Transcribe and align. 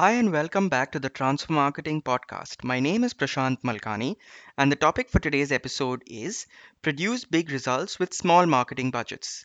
Hi, 0.00 0.12
and 0.12 0.32
welcome 0.32 0.70
back 0.70 0.92
to 0.92 0.98
the 0.98 1.10
Transfer 1.10 1.52
Marketing 1.52 2.00
Podcast. 2.00 2.64
My 2.64 2.80
name 2.80 3.04
is 3.04 3.12
Prashant 3.12 3.60
Malkani, 3.62 4.16
and 4.56 4.72
the 4.72 4.76
topic 4.76 5.10
for 5.10 5.18
today's 5.18 5.52
episode 5.52 6.02
is 6.06 6.46
Produce 6.80 7.26
Big 7.26 7.50
Results 7.50 7.98
with 7.98 8.14
Small 8.14 8.46
Marketing 8.46 8.90
Budgets. 8.90 9.44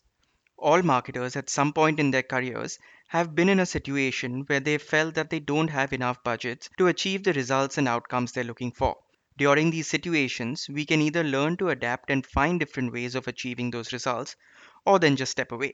All 0.57 0.81
marketers 0.81 1.35
at 1.35 1.49
some 1.49 1.73
point 1.73 1.99
in 1.99 2.09
their 2.09 2.23
careers 2.23 2.79
have 3.09 3.35
been 3.35 3.49
in 3.49 3.59
a 3.59 3.65
situation 3.65 4.45
where 4.47 4.61
they 4.61 4.77
felt 4.77 5.15
that 5.15 5.29
they 5.29 5.41
don't 5.41 5.67
have 5.67 5.91
enough 5.91 6.23
budgets 6.23 6.69
to 6.77 6.87
achieve 6.87 7.25
the 7.25 7.33
results 7.33 7.77
and 7.77 7.89
outcomes 7.89 8.31
they're 8.31 8.45
looking 8.45 8.71
for. 8.71 8.95
During 9.37 9.71
these 9.71 9.87
situations, 9.87 10.69
we 10.69 10.85
can 10.85 11.01
either 11.01 11.25
learn 11.25 11.57
to 11.57 11.67
adapt 11.67 12.09
and 12.09 12.25
find 12.25 12.61
different 12.61 12.93
ways 12.93 13.15
of 13.15 13.27
achieving 13.27 13.71
those 13.71 13.91
results, 13.91 14.37
or 14.85 14.99
then 14.99 15.17
just 15.17 15.33
step 15.33 15.51
away. 15.51 15.73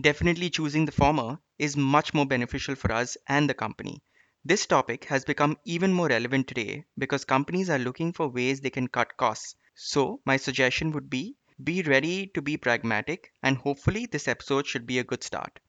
Definitely 0.00 0.48
choosing 0.48 0.84
the 0.84 0.92
former 0.92 1.40
is 1.58 1.76
much 1.76 2.14
more 2.14 2.24
beneficial 2.24 2.76
for 2.76 2.92
us 2.92 3.16
and 3.26 3.50
the 3.50 3.54
company. 3.54 4.00
This 4.44 4.66
topic 4.66 5.04
has 5.04 5.24
become 5.24 5.56
even 5.64 5.92
more 5.92 6.08
relevant 6.08 6.48
today 6.48 6.84
because 6.98 7.24
companies 7.24 7.70
are 7.70 7.78
looking 7.78 8.12
for 8.12 8.28
ways 8.28 8.60
they 8.60 8.70
can 8.70 8.88
cut 8.88 9.16
costs. 9.16 9.54
So, 9.74 10.20
my 10.24 10.36
suggestion 10.36 10.90
would 10.90 11.08
be 11.08 11.36
be 11.62 11.82
ready 11.82 12.26
to 12.34 12.42
be 12.42 12.56
pragmatic, 12.56 13.32
and 13.42 13.56
hopefully, 13.56 14.06
this 14.06 14.26
episode 14.26 14.66
should 14.66 14.84
be 14.84 14.98
a 14.98 15.04
good 15.04 15.22
start. 15.22 15.60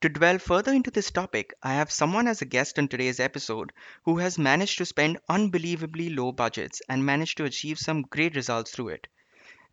To 0.00 0.08
delve 0.08 0.40
further 0.40 0.72
into 0.72 0.90
this 0.90 1.10
topic, 1.10 1.52
I 1.62 1.74
have 1.74 1.90
someone 1.90 2.28
as 2.28 2.40
a 2.40 2.46
guest 2.46 2.78
on 2.78 2.88
today's 2.88 3.20
episode 3.20 3.72
who 4.04 4.16
has 4.18 4.38
managed 4.38 4.78
to 4.78 4.86
spend 4.86 5.18
unbelievably 5.28 6.08
low 6.10 6.32
budgets 6.32 6.80
and 6.88 7.04
managed 7.04 7.36
to 7.38 7.44
achieve 7.44 7.78
some 7.78 8.02
great 8.02 8.36
results 8.36 8.70
through 8.70 8.88
it. 8.88 9.06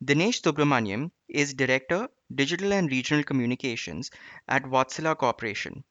Dinesh 0.04 0.42
Subramaniam 0.42 1.12
is 1.30 1.54
Director, 1.54 2.10
Digital 2.34 2.74
and 2.74 2.92
Regional 2.92 3.24
Communications 3.24 4.12
at 4.48 4.64
Wärtsilä 4.64 5.18
Corporation, 5.18 5.86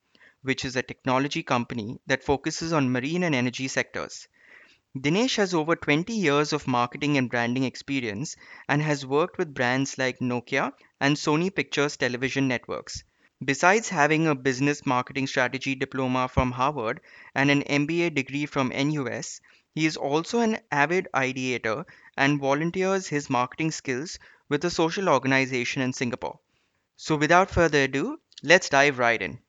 which 0.45 0.65
is 0.65 0.77
a 0.77 0.83
technology 0.83 1.43
company 1.43 1.99
that 2.07 2.23
focuses 2.23 2.73
on 2.73 2.93
marine 2.93 3.25
and 3.25 3.35
energy 3.35 3.67
sectors. 3.67 4.29
Dinesh 4.97 5.37
has 5.37 5.55
over 5.55 5.77
20 5.77 6.13
years 6.13 6.53
of 6.53 6.67
marketing 6.67 7.19
and 7.19 7.31
branding 7.31 7.65
experience 7.65 8.37
and 8.69 8.83
has 8.83 9.07
worked 9.07 9.39
with 9.39 9.55
brands 9.55 9.99
like 9.99 10.21
Nokia 10.21 10.73
and 11.01 11.17
Sony 11.17 11.55
Pictures 11.55 11.97
Television 11.97 12.49
Networks. 12.49 13.05
Besides 13.45 13.89
having 13.89 14.27
a 14.27 14.35
business 14.35 14.85
marketing 14.87 15.27
strategy 15.27 15.75
diploma 15.75 16.29
from 16.29 16.53
Harvard 16.53 17.01
and 17.35 17.51
an 17.51 17.63
MBA 17.63 18.15
degree 18.15 18.47
from 18.47 18.71
NUS, 18.71 19.41
he 19.75 19.87
is 19.87 19.97
also 19.97 20.41
an 20.41 20.59
avid 20.73 21.09
ideator 21.15 21.85
and 22.17 22.41
volunteers 22.41 23.07
his 23.07 23.31
marketing 23.31 23.71
skills 23.71 24.19
with 24.49 24.65
a 24.65 24.71
social 24.71 25.09
organization 25.09 25.83
in 25.83 25.93
Singapore. 25.93 26.41
So, 26.97 27.17
without 27.17 27.53
further 27.53 27.85
ado, 27.85 28.19
let's 28.43 28.69
dive 28.69 28.99
right 28.99 29.23
in. 29.23 29.44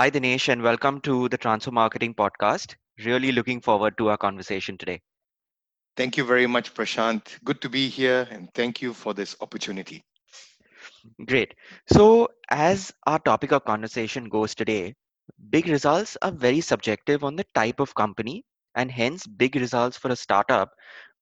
Hi, 0.00 0.08
Dinesh, 0.08 0.48
and 0.48 0.62
welcome 0.62 0.98
to 1.02 1.28
the 1.28 1.36
Transfer 1.36 1.70
Marketing 1.70 2.14
Podcast. 2.14 2.74
Really 3.04 3.32
looking 3.32 3.60
forward 3.60 3.98
to 3.98 4.08
our 4.08 4.16
conversation 4.16 4.78
today. 4.78 5.02
Thank 5.94 6.16
you 6.16 6.24
very 6.24 6.46
much, 6.46 6.72
Prashant. 6.72 7.38
Good 7.44 7.60
to 7.60 7.68
be 7.68 7.86
here, 7.90 8.26
and 8.30 8.48
thank 8.54 8.80
you 8.80 8.94
for 8.94 9.12
this 9.12 9.36
opportunity. 9.42 10.02
Great. 11.26 11.52
So, 11.92 12.30
as 12.48 12.94
our 13.06 13.18
topic 13.18 13.52
of 13.52 13.66
conversation 13.66 14.30
goes 14.30 14.54
today, 14.54 14.94
big 15.50 15.68
results 15.68 16.16
are 16.22 16.32
very 16.32 16.62
subjective 16.62 17.22
on 17.22 17.36
the 17.36 17.44
type 17.54 17.78
of 17.78 17.94
company, 17.94 18.42
and 18.74 18.90
hence, 18.90 19.26
big 19.26 19.54
results 19.54 19.98
for 19.98 20.10
a 20.10 20.16
startup 20.16 20.70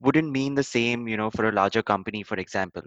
wouldn't 0.01 0.31
mean 0.31 0.55
the 0.55 0.62
same, 0.62 1.09
you 1.09 1.17
know, 1.17 1.33
for 1.33 1.49
a 1.49 1.53
larger 1.53 1.83
company, 1.83 2.23
for 2.23 2.37
example. 2.37 2.83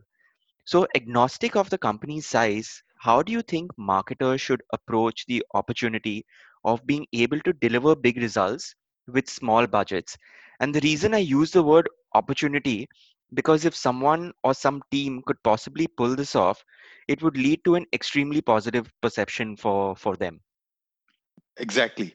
So, 0.64 0.88
agnostic 0.96 1.58
of 1.58 1.70
the 1.70 1.78
company's 1.78 2.28
size, 2.28 2.82
how 3.02 3.24
do 3.24 3.32
you 3.32 3.42
think 3.42 3.72
marketers 3.78 4.40
should 4.40 4.62
approach 4.74 5.26
the 5.26 5.44
opportunity 5.56 6.24
of 6.64 6.86
being 6.86 7.08
able 7.14 7.40
to 7.40 7.54
deliver 7.54 7.96
big 7.96 8.18
results 8.18 8.76
with 9.08 9.28
small 9.28 9.66
budgets? 9.66 10.16
And 10.60 10.74
the 10.74 10.82
reason 10.82 11.16
I 11.16 11.18
use 11.18 11.50
the 11.50 11.64
word 11.64 11.90
opportunity 12.14 12.88
because 13.34 13.66
if 13.66 13.76
someone 13.76 14.32
or 14.44 14.54
some 14.54 14.84
team 14.92 15.24
could 15.26 15.42
possibly 15.44 15.88
pull 15.88 16.16
this 16.16 16.36
off, 16.36 16.64
it 17.08 17.24
would 17.24 17.38
lead 17.38 17.64
to 17.66 17.74
an 17.74 17.88
extremely 17.92 18.40
positive 18.40 18.92
perception 19.02 19.58
for, 19.58 19.96
for 19.96 20.16
them. 20.16 20.40
Exactly. 21.58 22.14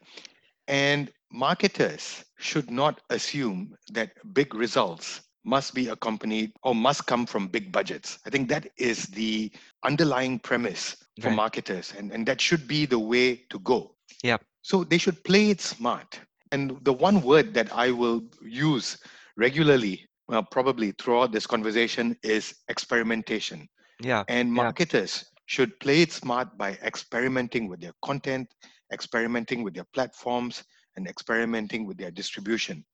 And 0.69 1.11
marketers 1.33 2.25
should 2.39 2.71
not 2.71 3.01
assume 3.11 3.75
that 3.93 4.13
big 4.35 4.55
results 4.55 5.23
must 5.47 5.75
be 5.75 5.89
accompanied 5.89 6.53
or 6.65 6.75
must 6.75 7.07
come 7.07 7.25
from 7.25 7.47
big 7.47 7.71
budgets. 7.71 8.19
I 8.27 8.31
think 8.31 8.49
that 8.49 8.69
is 8.77 9.07
the 9.07 9.51
underlying 9.85 10.41
premise 10.41 10.97
for 11.21 11.29
right. 11.29 11.37
marketers, 11.37 11.95
and, 11.97 12.11
and 12.11 12.27
that 12.27 12.41
should 12.41 12.67
be 12.67 12.85
the 12.85 12.99
way 12.99 13.37
to 13.51 13.59
go. 13.61 13.95
Yeah. 14.23 14.39
So 14.63 14.83
they 14.83 14.99
should 14.99 15.23
play 15.23 15.51
it 15.51 15.61
smart. 15.61 16.19
And 16.51 16.79
the 16.83 16.93
one 16.93 17.23
word 17.23 17.55
that 17.55 17.73
I 17.73 17.93
will 17.93 18.23
use 18.43 18.99
regularly, 19.37 20.07
well, 20.29 20.43
probably 20.43 20.93
throughout 20.93 21.31
this 21.31 21.47
conversation, 21.47 22.17
is 22.23 22.55
experimentation. 22.69 23.69
Yeah. 24.03 24.25
And 24.29 24.53
marketers 24.53 25.25
yeah. 25.25 25.41
should 25.47 25.79
play 25.79 26.03
it 26.03 26.13
smart 26.13 26.59
by 26.59 26.73
experimenting 26.83 27.69
with 27.69 27.81
their 27.81 27.95
content, 28.05 28.49
experimenting 28.93 29.63
with 29.63 29.75
their 29.75 29.87
platforms, 29.95 30.65
and 30.97 31.07
experimenting 31.07 31.87
with 31.87 31.99
their 31.99 32.11
distribution. 32.11 32.85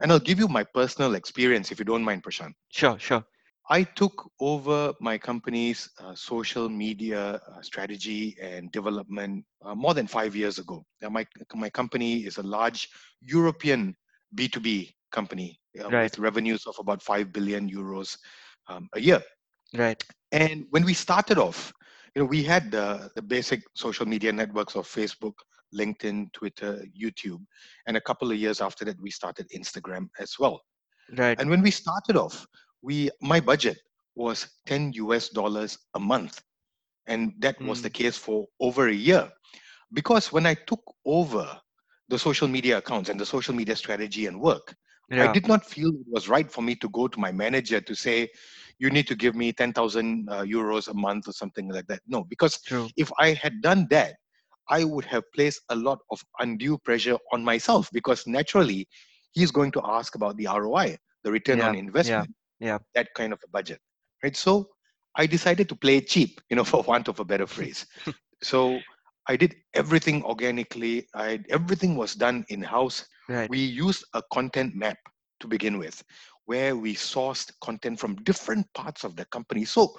And 0.00 0.10
I'll 0.10 0.18
give 0.18 0.38
you 0.38 0.48
my 0.48 0.64
personal 0.64 1.14
experience 1.14 1.70
if 1.70 1.78
you 1.78 1.84
don't 1.84 2.04
mind, 2.04 2.22
Prashant. 2.22 2.54
Sure, 2.70 2.98
sure. 2.98 3.24
I 3.68 3.84
took 3.84 4.28
over 4.40 4.92
my 5.00 5.16
company's 5.16 5.88
uh, 6.00 6.14
social 6.14 6.68
media 6.68 7.40
uh, 7.46 7.62
strategy 7.62 8.36
and 8.42 8.72
development 8.72 9.44
uh, 9.64 9.74
more 9.76 9.94
than 9.94 10.08
five 10.08 10.34
years 10.34 10.58
ago. 10.58 10.84
Now, 11.00 11.10
my, 11.10 11.24
my 11.54 11.70
company 11.70 12.18
is 12.18 12.38
a 12.38 12.42
large 12.42 12.88
European 13.20 13.94
B2B 14.34 14.92
company 15.12 15.60
uh, 15.78 15.88
right. 15.88 16.02
with 16.04 16.18
revenues 16.18 16.66
of 16.66 16.74
about 16.80 17.00
5 17.00 17.32
billion 17.32 17.70
euros 17.70 18.16
um, 18.68 18.88
a 18.94 19.00
year. 19.00 19.22
Right. 19.74 20.02
And 20.32 20.66
when 20.70 20.84
we 20.84 20.94
started 20.94 21.38
off, 21.38 21.72
you 22.14 22.22
know, 22.22 22.26
we 22.26 22.42
had 22.42 22.72
the, 22.72 23.10
the 23.14 23.22
basic 23.22 23.62
social 23.74 24.06
media 24.06 24.32
networks 24.32 24.74
of 24.74 24.86
Facebook, 24.86 25.34
LinkedIn, 25.74 26.32
Twitter, 26.32 26.84
YouTube. 26.98 27.40
And 27.86 27.96
a 27.96 28.00
couple 28.00 28.30
of 28.30 28.36
years 28.36 28.60
after 28.60 28.84
that, 28.84 29.00
we 29.00 29.10
started 29.10 29.48
Instagram 29.54 30.08
as 30.18 30.34
well. 30.38 30.60
Right. 31.16 31.38
And 31.40 31.50
when 31.50 31.62
we 31.62 31.70
started 31.70 32.16
off, 32.16 32.46
we 32.82 33.10
my 33.20 33.40
budget 33.40 33.78
was 34.14 34.48
10 34.66 34.92
US 34.94 35.28
dollars 35.28 35.78
a 35.94 36.00
month. 36.00 36.42
And 37.06 37.32
that 37.38 37.58
mm. 37.58 37.66
was 37.66 37.82
the 37.82 37.88
hmm. 37.88 38.02
case 38.02 38.16
for 38.16 38.46
over 38.60 38.88
a 38.88 38.94
year. 38.94 39.30
Because 39.92 40.30
when 40.30 40.46
I 40.46 40.54
took 40.54 40.82
over 41.04 41.58
the 42.08 42.18
social 42.18 42.46
media 42.46 42.78
accounts 42.78 43.08
and 43.08 43.18
the 43.18 43.26
social 43.26 43.54
media 43.54 43.74
strategy 43.74 44.26
and 44.26 44.40
work, 44.40 44.74
yeah. 45.10 45.28
I 45.28 45.32
did 45.32 45.48
not 45.48 45.64
feel 45.64 45.88
it 45.88 46.06
was 46.06 46.28
right 46.28 46.50
for 46.50 46.62
me 46.62 46.76
to 46.76 46.88
go 46.90 47.08
to 47.08 47.18
my 47.18 47.32
manager 47.32 47.80
to 47.80 47.94
say, 47.96 48.28
you 48.78 48.90
need 48.90 49.08
to 49.08 49.16
give 49.16 49.34
me 49.34 49.52
10,000 49.52 50.28
uh, 50.28 50.42
euros 50.42 50.88
a 50.88 50.94
month 50.94 51.26
or 51.26 51.32
something 51.32 51.68
like 51.68 51.86
that. 51.88 52.00
No, 52.06 52.24
because 52.24 52.60
True. 52.62 52.88
if 52.96 53.10
I 53.18 53.32
had 53.32 53.60
done 53.60 53.88
that, 53.90 54.14
I 54.70 54.84
would 54.84 55.04
have 55.06 55.24
placed 55.34 55.60
a 55.68 55.76
lot 55.76 55.98
of 56.10 56.22
undue 56.38 56.78
pressure 56.78 57.18
on 57.32 57.44
myself 57.44 57.90
because 57.92 58.26
naturally 58.26 58.88
he's 59.32 59.50
going 59.50 59.72
to 59.72 59.82
ask 59.84 60.14
about 60.14 60.36
the 60.36 60.46
ROI, 60.46 60.96
the 61.24 61.32
return 61.32 61.58
yeah, 61.58 61.68
on 61.68 61.74
investment, 61.76 62.30
yeah, 62.60 62.68
yeah. 62.68 62.78
that 62.94 63.08
kind 63.14 63.32
of 63.32 63.40
a 63.44 63.48
budget, 63.50 63.80
right? 64.22 64.36
So 64.36 64.68
I 65.16 65.26
decided 65.26 65.68
to 65.68 65.76
play 65.76 65.96
it 65.96 66.08
cheap, 66.08 66.40
you 66.48 66.56
know, 66.56 66.64
for 66.72 66.82
want 66.82 67.08
of 67.08 67.20
a 67.20 67.24
better 67.24 67.46
phrase. 67.46 67.84
so 68.42 68.78
I 69.28 69.36
did 69.36 69.54
everything 69.74 70.24
organically. 70.24 71.06
I 71.14 71.40
everything 71.50 71.96
was 71.96 72.14
done 72.14 72.44
in 72.48 72.62
house. 72.62 73.04
Right. 73.28 73.50
We 73.50 73.58
used 73.58 74.04
a 74.14 74.22
content 74.32 74.74
map 74.74 74.98
to 75.40 75.48
begin 75.48 75.78
with, 75.78 76.02
where 76.46 76.76
we 76.76 76.94
sourced 76.94 77.50
content 77.60 77.98
from 77.98 78.16
different 78.22 78.66
parts 78.74 79.04
of 79.04 79.16
the 79.16 79.24
company. 79.26 79.64
So 79.64 79.94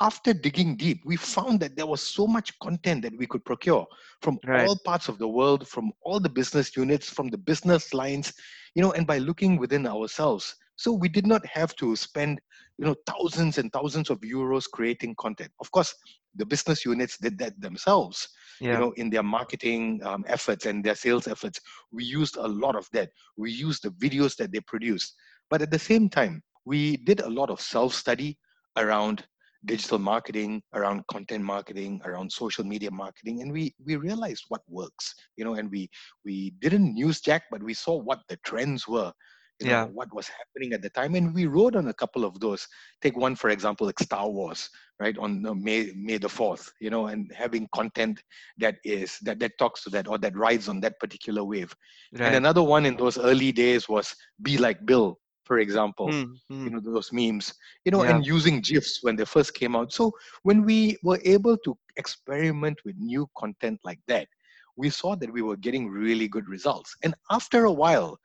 after 0.00 0.32
digging 0.32 0.76
deep, 0.76 1.02
we 1.04 1.16
found 1.16 1.60
that 1.60 1.76
there 1.76 1.86
was 1.86 2.00
so 2.00 2.26
much 2.26 2.58
content 2.60 3.02
that 3.02 3.16
we 3.16 3.26
could 3.26 3.44
procure 3.44 3.86
from 4.20 4.38
right. 4.46 4.66
all 4.66 4.76
parts 4.84 5.08
of 5.08 5.18
the 5.18 5.28
world, 5.28 5.68
from 5.68 5.92
all 6.02 6.18
the 6.18 6.28
business 6.28 6.76
units, 6.76 7.10
from 7.10 7.28
the 7.28 7.38
business 7.38 7.92
lines, 7.92 8.32
you 8.74 8.82
know, 8.82 8.92
and 8.92 9.06
by 9.06 9.18
looking 9.18 9.58
within 9.58 9.86
ourselves. 9.86 10.54
So 10.76 10.92
we 10.92 11.08
did 11.08 11.26
not 11.26 11.44
have 11.46 11.76
to 11.76 11.94
spend, 11.94 12.40
you 12.78 12.86
know, 12.86 12.94
thousands 13.06 13.58
and 13.58 13.72
thousands 13.72 14.08
of 14.10 14.20
euros 14.20 14.64
creating 14.68 15.14
content. 15.16 15.52
Of 15.60 15.70
course, 15.70 15.94
the 16.34 16.46
business 16.46 16.84
units 16.84 17.18
did 17.18 17.38
that 17.38 17.60
themselves, 17.60 18.28
yeah. 18.60 18.72
you 18.72 18.78
know, 18.78 18.92
in 18.92 19.10
their 19.10 19.22
marketing 19.22 20.00
um, 20.04 20.24
efforts 20.26 20.64
and 20.64 20.82
their 20.82 20.94
sales 20.94 21.28
efforts. 21.28 21.60
We 21.92 22.04
used 22.04 22.36
a 22.36 22.48
lot 22.48 22.74
of 22.74 22.88
that. 22.92 23.10
We 23.36 23.52
used 23.52 23.82
the 23.82 23.90
videos 23.90 24.36
that 24.36 24.52
they 24.52 24.60
produced. 24.60 25.14
But 25.50 25.60
at 25.60 25.70
the 25.70 25.78
same 25.78 26.08
time, 26.08 26.42
we 26.64 26.96
did 26.96 27.20
a 27.20 27.28
lot 27.28 27.50
of 27.50 27.60
self-study 27.60 28.38
around 28.78 29.26
digital 29.64 29.98
marketing 29.98 30.62
around 30.74 31.06
content 31.06 31.44
marketing 31.44 32.00
around 32.04 32.30
social 32.30 32.64
media 32.64 32.90
marketing 32.90 33.42
and 33.42 33.52
we 33.52 33.74
we 33.84 33.96
realized 33.96 34.44
what 34.48 34.62
works 34.68 35.14
you 35.36 35.44
know 35.44 35.54
and 35.54 35.70
we 35.70 35.88
we 36.24 36.50
didn't 36.60 36.96
use 36.96 37.20
jack 37.20 37.44
but 37.50 37.62
we 37.62 37.74
saw 37.74 37.96
what 37.96 38.20
the 38.28 38.36
trends 38.44 38.88
were 38.88 39.12
you 39.60 39.66
know 39.66 39.72
Yeah. 39.72 39.84
what 39.84 40.12
was 40.14 40.28
happening 40.28 40.72
at 40.72 40.82
the 40.82 40.90
time 40.90 41.14
and 41.14 41.34
we 41.34 41.46
wrote 41.46 41.76
on 41.76 41.88
a 41.88 41.94
couple 41.94 42.24
of 42.24 42.40
those 42.40 42.66
take 43.00 43.16
one 43.16 43.36
for 43.36 43.50
example 43.50 43.86
like 43.86 44.00
star 44.00 44.28
wars 44.28 44.68
right 44.98 45.16
on 45.18 45.42
may 45.62 45.92
may 45.96 46.18
the 46.18 46.28
4th 46.28 46.70
you 46.80 46.90
know 46.90 47.06
and 47.06 47.32
having 47.32 47.68
content 47.74 48.22
that 48.58 48.76
is 48.84 49.18
that 49.22 49.38
that 49.38 49.56
talks 49.58 49.84
to 49.84 49.90
that 49.90 50.08
or 50.08 50.18
that 50.18 50.36
rides 50.36 50.68
on 50.68 50.80
that 50.80 50.98
particular 50.98 51.44
wave 51.44 51.74
right. 52.18 52.26
and 52.26 52.34
another 52.36 52.62
one 52.62 52.84
in 52.86 52.96
those 52.96 53.18
early 53.18 53.52
days 53.52 53.88
was 53.88 54.14
be 54.42 54.58
like 54.58 54.84
bill 54.84 55.18
for 55.44 55.58
example 55.58 56.16
Hmm. 56.48 56.64
you 56.64 56.70
know 56.70 56.80
those 56.80 57.12
memes 57.12 57.52
you 57.84 57.90
know 57.92 58.02
Yeah. 58.02 58.04
and 58.04 58.26
using 58.26 58.60
gifs 58.60 58.98
when 59.02 59.16
they 59.16 59.24
first 59.24 59.54
came 59.54 59.74
out 59.76 59.92
so 59.92 60.12
when 60.42 60.64
we 60.64 60.96
were 61.02 61.20
able 61.24 61.56
to 61.58 61.76
experiment 61.96 62.78
with 62.84 62.96
new 62.98 63.26
content 63.36 63.78
like 63.84 64.00
that 64.08 64.28
we 64.76 64.88
saw 64.88 65.14
that 65.16 65.32
we 65.32 65.42
were 65.42 65.56
getting 65.56 65.88
really 65.88 66.28
good 66.28 66.48
results 66.48 66.94
and 67.04 67.14
after 67.30 67.64
a 67.64 67.72
while 67.72 68.18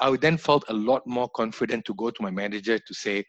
i 0.00 0.14
then 0.16 0.36
felt 0.36 0.64
a 0.68 0.72
lot 0.72 1.02
more 1.06 1.28
confident 1.30 1.84
to 1.84 1.94
go 1.94 2.10
to 2.10 2.22
my 2.22 2.30
manager 2.30 2.78
to 2.78 2.94
say 2.94 3.24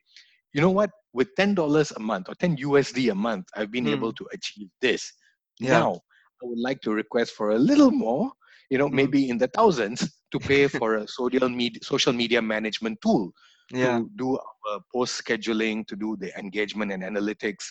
you 0.54 0.62
know 0.62 0.70
what 0.72 0.90
with 1.14 1.30
$10 1.36 1.92
a 1.92 2.00
month 2.00 2.28
or 2.30 2.36
10 2.36 2.56
usd 2.58 3.12
a 3.12 3.16
month 3.16 3.46
i've 3.56 3.72
been 3.72 3.88
able 3.88 4.12
Hmm. 4.12 4.14
to 4.14 4.26
achieve 4.34 4.68
this 4.82 5.14
Yeah. 5.60 5.88
now 5.88 5.94
i 6.42 6.46
would 6.46 6.60
like 6.60 6.80
to 6.82 6.92
request 6.94 7.32
for 7.34 7.52
a 7.52 7.58
little 7.60 7.92
more 7.92 8.32
you 8.70 8.78
know 8.78 8.90
Hmm. 8.92 9.10
maybe 9.10 9.30
in 9.30 9.38
the 9.38 9.48
thousands 9.48 10.19
to 10.32 10.40
pay 10.40 10.68
for 10.68 10.96
a 10.96 11.08
social 11.08 11.50
media 11.50 11.80
social 11.84 12.14
media 12.14 12.42
management 12.42 13.00
tool 13.02 13.32
Yeah. 13.72 14.02
to 14.02 14.10
do 14.18 14.38
our 14.38 14.80
post 14.94 15.24
scheduling, 15.24 15.86
to 15.88 15.96
do 15.96 16.16
the 16.20 16.38
engagement 16.38 16.92
and 16.92 17.04
analytics, 17.04 17.66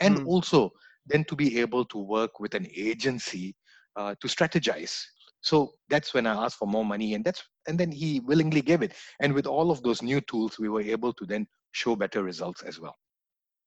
and 0.00 0.18
Hmm. 0.18 0.24
also 0.24 0.70
then 1.06 1.24
to 1.24 1.36
be 1.36 1.58
able 1.60 1.84
to 1.86 1.98
work 1.98 2.40
with 2.40 2.54
an 2.54 2.66
agency 2.76 3.54
uh, 3.96 4.14
to 4.20 4.28
strategize. 4.28 5.02
So 5.40 5.72
that's 5.88 6.14
when 6.14 6.26
I 6.26 6.44
asked 6.44 6.58
for 6.58 6.66
more 6.68 6.84
money, 6.84 7.14
and 7.14 7.24
that's 7.24 7.42
and 7.68 7.78
then 7.78 7.90
he 7.92 8.20
willingly 8.20 8.62
gave 8.62 8.82
it. 8.82 8.94
And 9.20 9.32
with 9.34 9.46
all 9.46 9.70
of 9.70 9.82
those 9.82 10.02
new 10.02 10.20
tools, 10.20 10.58
we 10.58 10.68
were 10.68 10.82
able 10.82 11.12
to 11.14 11.26
then 11.26 11.46
show 11.72 11.96
better 11.96 12.22
results 12.22 12.62
as 12.62 12.80
well. 12.80 12.96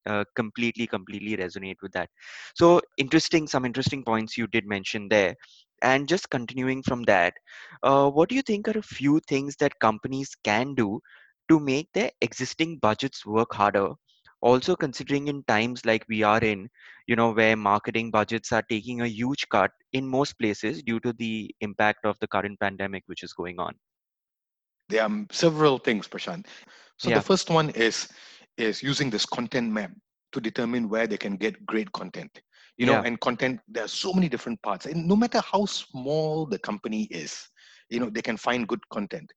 Uh, 0.07 0.23
completely 0.35 0.87
completely 0.87 1.37
resonate 1.37 1.77
with 1.81 1.91
that. 1.93 2.09
So 2.55 2.81
interesting 2.97 3.47
some 3.47 3.65
interesting 3.65 4.03
points 4.03 4.37
you 4.37 4.47
did 4.47 4.65
mention 4.65 5.07
there. 5.09 5.35
And 5.83 6.07
just 6.07 6.29
continuing 6.31 6.81
from 6.81 7.03
that 7.03 7.33
uh, 7.83 8.09
what 8.09 8.29
do 8.29 8.35
you 8.35 8.41
think 8.41 8.67
are 8.67 8.77
a 8.77 8.81
few 8.81 9.19
things 9.27 9.55
that 9.57 9.79
companies 9.79 10.35
can 10.43 10.73
do 10.73 10.99
to 11.49 11.59
make 11.59 11.89
their 11.93 12.11
existing 12.21 12.77
budgets 12.79 13.25
work 13.25 13.53
harder? 13.53 13.89
Also 14.41 14.75
considering 14.75 15.27
in 15.27 15.43
times 15.47 15.85
like 15.85 16.05
we 16.07 16.23
are 16.23 16.39
in 16.39 16.69
you 17.07 17.15
know 17.15 17.31
where 17.31 17.55
marketing 17.55 18.11
budgets 18.11 18.51
are 18.51 18.63
taking 18.69 19.01
a 19.01 19.07
huge 19.07 19.47
cut 19.49 19.71
in 19.93 20.07
most 20.07 20.37
places 20.37 20.83
due 20.83 20.99
to 20.99 21.13
the 21.13 21.53
impact 21.61 22.05
of 22.05 22.17
the 22.19 22.27
current 22.27 22.59
pandemic 22.59 23.03
which 23.07 23.23
is 23.23 23.33
going 23.33 23.59
on. 23.59 23.73
There 24.89 25.03
are 25.03 25.25
several 25.31 25.79
things, 25.79 26.07
Prashant. 26.07 26.45
So 26.97 27.09
the 27.09 27.21
first 27.21 27.49
one 27.49 27.69
is 27.71 28.07
is 28.57 28.83
using 28.83 29.09
this 29.09 29.25
content 29.25 29.71
map 29.71 29.91
to 30.33 30.41
determine 30.41 30.89
where 30.89 31.07
they 31.07 31.17
can 31.17 31.35
get 31.37 31.65
great 31.65 31.91
content. 31.91 32.41
You 32.77 32.85
know, 32.85 32.93
yeah 32.93 33.03
and 33.05 33.19
content 33.19 33.59
there 33.67 33.85
are 33.85 33.87
so 33.87 34.13
many 34.13 34.29
different 34.29 34.61
parts, 34.61 34.85
and 34.85 35.07
no 35.07 35.15
matter 35.15 35.41
how 35.41 35.65
small 35.65 36.45
the 36.45 36.59
company 36.59 37.03
is, 37.05 37.49
you 37.89 37.99
know, 37.99 38.09
they 38.09 38.21
can 38.21 38.37
find 38.37 38.67
good 38.67 38.87
content. 38.89 39.31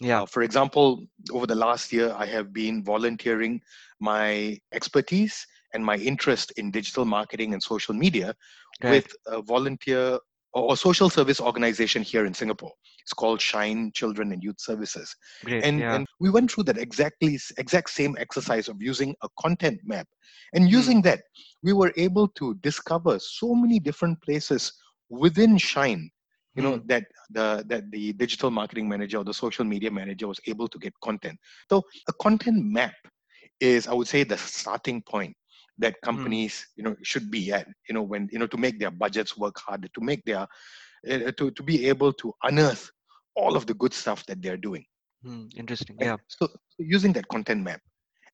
yeah 0.00 0.22
Uh, 0.22 0.26
for 0.26 0.42
example, 0.42 1.06
over 1.30 1.46
the 1.46 1.54
last 1.54 1.92
year, 1.92 2.14
I 2.16 2.26
have 2.26 2.52
been 2.52 2.84
volunteering 2.84 3.60
my 4.00 4.58
expertise 4.72 5.46
and 5.72 5.84
my 5.84 5.96
interest 5.96 6.52
in 6.56 6.70
digital 6.70 7.04
marketing 7.04 7.52
and 7.52 7.62
social 7.62 7.94
media 7.94 8.34
right 8.82 8.90
with 8.90 9.06
a 9.26 9.42
volunteer 9.42 10.18
or, 10.52 10.62
or 10.70 10.76
social 10.76 11.10
service 11.10 11.40
organization 11.40 12.02
here 12.02 12.26
in 12.26 12.34
Singapore. 12.34 12.72
It's 13.04 13.12
called 13.14 13.40
Shine 13.40 13.92
Children 13.94 14.32
and 14.32 14.42
Youth 14.42 14.60
Services, 14.60 15.14
great 15.44 15.66
and 15.66 15.84
yeah 15.84 16.00
and 16.00 16.06
we 16.20 16.30
went 16.30 16.50
through 16.50 16.64
that 16.64 16.78
exactly 16.78 17.38
exact 17.58 17.90
same 17.90 18.16
exercise 18.18 18.68
of 18.68 18.82
using 18.82 19.14
a 19.22 19.28
content 19.38 19.80
map, 19.84 20.08
and 20.54 20.70
Hmm. 20.72 20.90
using 20.90 21.02
that, 21.02 21.20
we 21.62 21.72
were 21.72 21.92
able 21.96 22.28
to 22.28 22.54
discover 22.56 23.18
so 23.18 23.54
many 23.54 23.78
different 23.78 24.20
places 24.22 24.72
within 25.10 25.58
Shine 25.58 26.10
you 26.56 26.62
know 26.62 26.78
Hmm. 26.78 26.84
that 26.86 27.04
the 27.30 27.64
that 27.68 27.90
the 27.90 28.12
digital 28.14 28.50
marketing 28.50 28.88
manager 28.88 29.18
or 29.18 29.24
the 29.24 29.34
social 29.34 29.64
media 29.64 29.90
manager 29.90 30.28
was 30.28 30.40
able 30.46 30.68
to 30.68 30.78
get 30.78 30.92
content 31.02 31.38
so 31.70 31.82
a 32.08 32.12
content 32.14 32.64
map 32.64 32.94
is 33.60 33.86
i 33.88 33.92
would 33.94 34.08
say 34.08 34.24
the 34.24 34.36
starting 34.38 35.02
point 35.02 35.34
that 35.78 36.00
Hmm. 36.12 36.34
companies 36.34 36.66
you 36.76 36.84
know 36.84 36.94
should 37.02 37.30
be 37.30 37.52
at 37.52 37.66
you 37.88 37.94
know 37.94 38.02
when 38.02 38.28
you 38.32 38.38
know 38.38 38.46
to 38.46 38.56
make 38.56 38.78
their 38.78 38.90
budgets 38.90 39.36
work 39.36 39.58
harder 39.58 39.88
to 39.94 40.00
make 40.00 40.24
their 40.24 40.46
to, 41.04 41.50
to 41.50 41.62
be 41.62 41.88
able 41.88 42.12
to 42.12 42.32
unearth 42.42 42.90
all 43.34 43.56
of 43.56 43.66
the 43.66 43.74
good 43.74 43.92
stuff 43.92 44.24
that 44.26 44.40
they're 44.42 44.56
doing. 44.56 44.84
Hmm. 45.24 45.46
interesting 45.56 45.96
right 45.96 46.06
yeah. 46.06 46.16
so, 46.28 46.46
so 46.46 46.78
using 46.78 47.10
that 47.14 47.26
content 47.28 47.62
map 47.62 47.80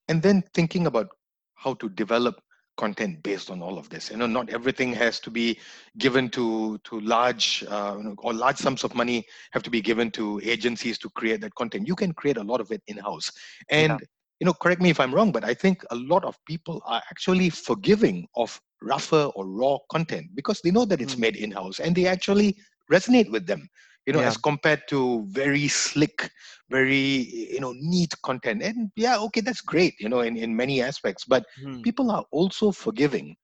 and 0.08 0.20
then 0.20 0.42
thinking 0.54 0.88
about 0.88 1.06
how 1.54 1.74
to 1.74 1.88
develop 1.88 2.42
content 2.76 3.22
based 3.22 3.50
on 3.50 3.62
all 3.62 3.78
of 3.78 3.88
this. 3.90 4.10
You 4.10 4.16
know 4.16 4.26
not 4.26 4.50
everything 4.50 4.92
has 4.94 5.20
to 5.20 5.30
be 5.30 5.58
given 5.98 6.30
to 6.30 6.78
to 6.88 7.00
large 7.00 7.64
uh, 7.68 7.96
or 8.18 8.32
large 8.32 8.56
sums 8.56 8.84
of 8.84 8.94
money 8.94 9.18
have 9.52 9.62
to 9.62 9.70
be 9.70 9.82
given 9.90 10.10
to 10.12 10.40
agencies 10.42 10.98
to 10.98 11.10
create 11.10 11.40
that 11.42 11.54
content. 11.54 11.86
You 11.86 11.94
can 11.94 12.12
create 12.12 12.38
a 12.38 12.42
lot 12.42 12.60
of 12.60 12.72
it 12.72 12.82
in 12.86 12.96
house 12.96 13.30
yeah. 13.70 13.80
and 13.80 14.00
you 14.40 14.46
know 14.46 14.54
correct 14.54 14.82
me 14.82 14.90
if 14.90 15.00
i'm 15.00 15.14
wrong 15.14 15.32
but 15.32 15.44
i 15.44 15.54
think 15.54 15.84
a 15.90 15.96
lot 15.96 16.24
of 16.24 16.38
people 16.46 16.82
are 16.86 17.02
actually 17.10 17.50
forgiving 17.50 18.26
of 18.36 18.60
rougher 18.82 19.30
or 19.36 19.46
raw 19.46 19.76
content 19.90 20.26
because 20.34 20.60
they 20.62 20.70
know 20.70 20.84
that 20.84 21.00
it's 21.00 21.16
Hmm. 21.16 21.18
made 21.18 21.36
in 21.36 21.52
house 21.52 21.80
and 21.80 21.94
they 21.96 22.06
actually 22.06 22.56
resonate 22.90 23.30
with 23.30 23.46
them 23.46 23.68
you 24.06 24.12
know 24.12 24.20
Yeah. 24.20 24.30
as 24.30 24.36
compared 24.36 24.82
to 24.88 25.24
very 25.28 25.68
slick 25.68 26.30
very 26.70 27.26
you 27.54 27.60
know 27.60 27.74
neat 27.76 28.14
content 28.22 28.62
and 28.62 28.90
yeah 28.96 29.18
okay 29.18 29.40
that's 29.40 29.60
great 29.60 29.94
you 30.00 30.08
know 30.08 30.20
in, 30.20 30.36
in 30.36 30.56
many 30.56 30.82
aspects 30.82 31.24
but 31.24 31.44
Hmm. 31.56 31.84
people 31.84 32.10
are 32.10 32.24
also 32.32 32.70
forgiving 32.72 33.36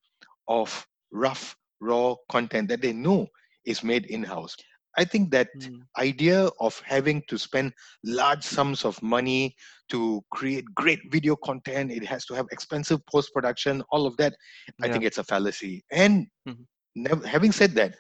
of 0.49 0.87
rough 1.13 1.57
raw 1.81 2.15
content 2.31 2.69
that 2.69 2.83
they 2.83 2.93
know 2.93 3.27
is 3.67 3.83
made 3.85 4.07
in-house 4.07 4.57
i 4.97 5.05
think 5.05 5.31
that 5.31 5.49
Hmm. 5.55 5.83
idea 5.99 6.49
of 6.61 6.81
having 6.85 7.23
to 7.29 7.39
spend 7.39 7.73
large 8.05 8.43
sums 8.45 8.85
of 8.85 9.01
money 9.03 9.55
to 9.89 10.21
create 10.31 10.65
great 10.75 11.01
video 11.11 11.37
content 11.37 11.91
it 11.91 12.05
has 12.05 12.25
to 12.27 12.35
have 12.35 12.47
expensive 12.53 13.01
post-production 13.07 13.83
all 13.91 14.07
of 14.07 14.17
that 14.17 14.35
i 14.83 14.89
Yeah. 14.89 15.01
think 15.01 15.05
it's 15.05 15.19
a 15.19 15.25
fallacy 15.25 15.85
and 15.91 16.27
Mhm. 16.47 16.67
nev- 16.95 17.25
having 17.25 17.53
said 17.53 17.73
that 17.73 17.95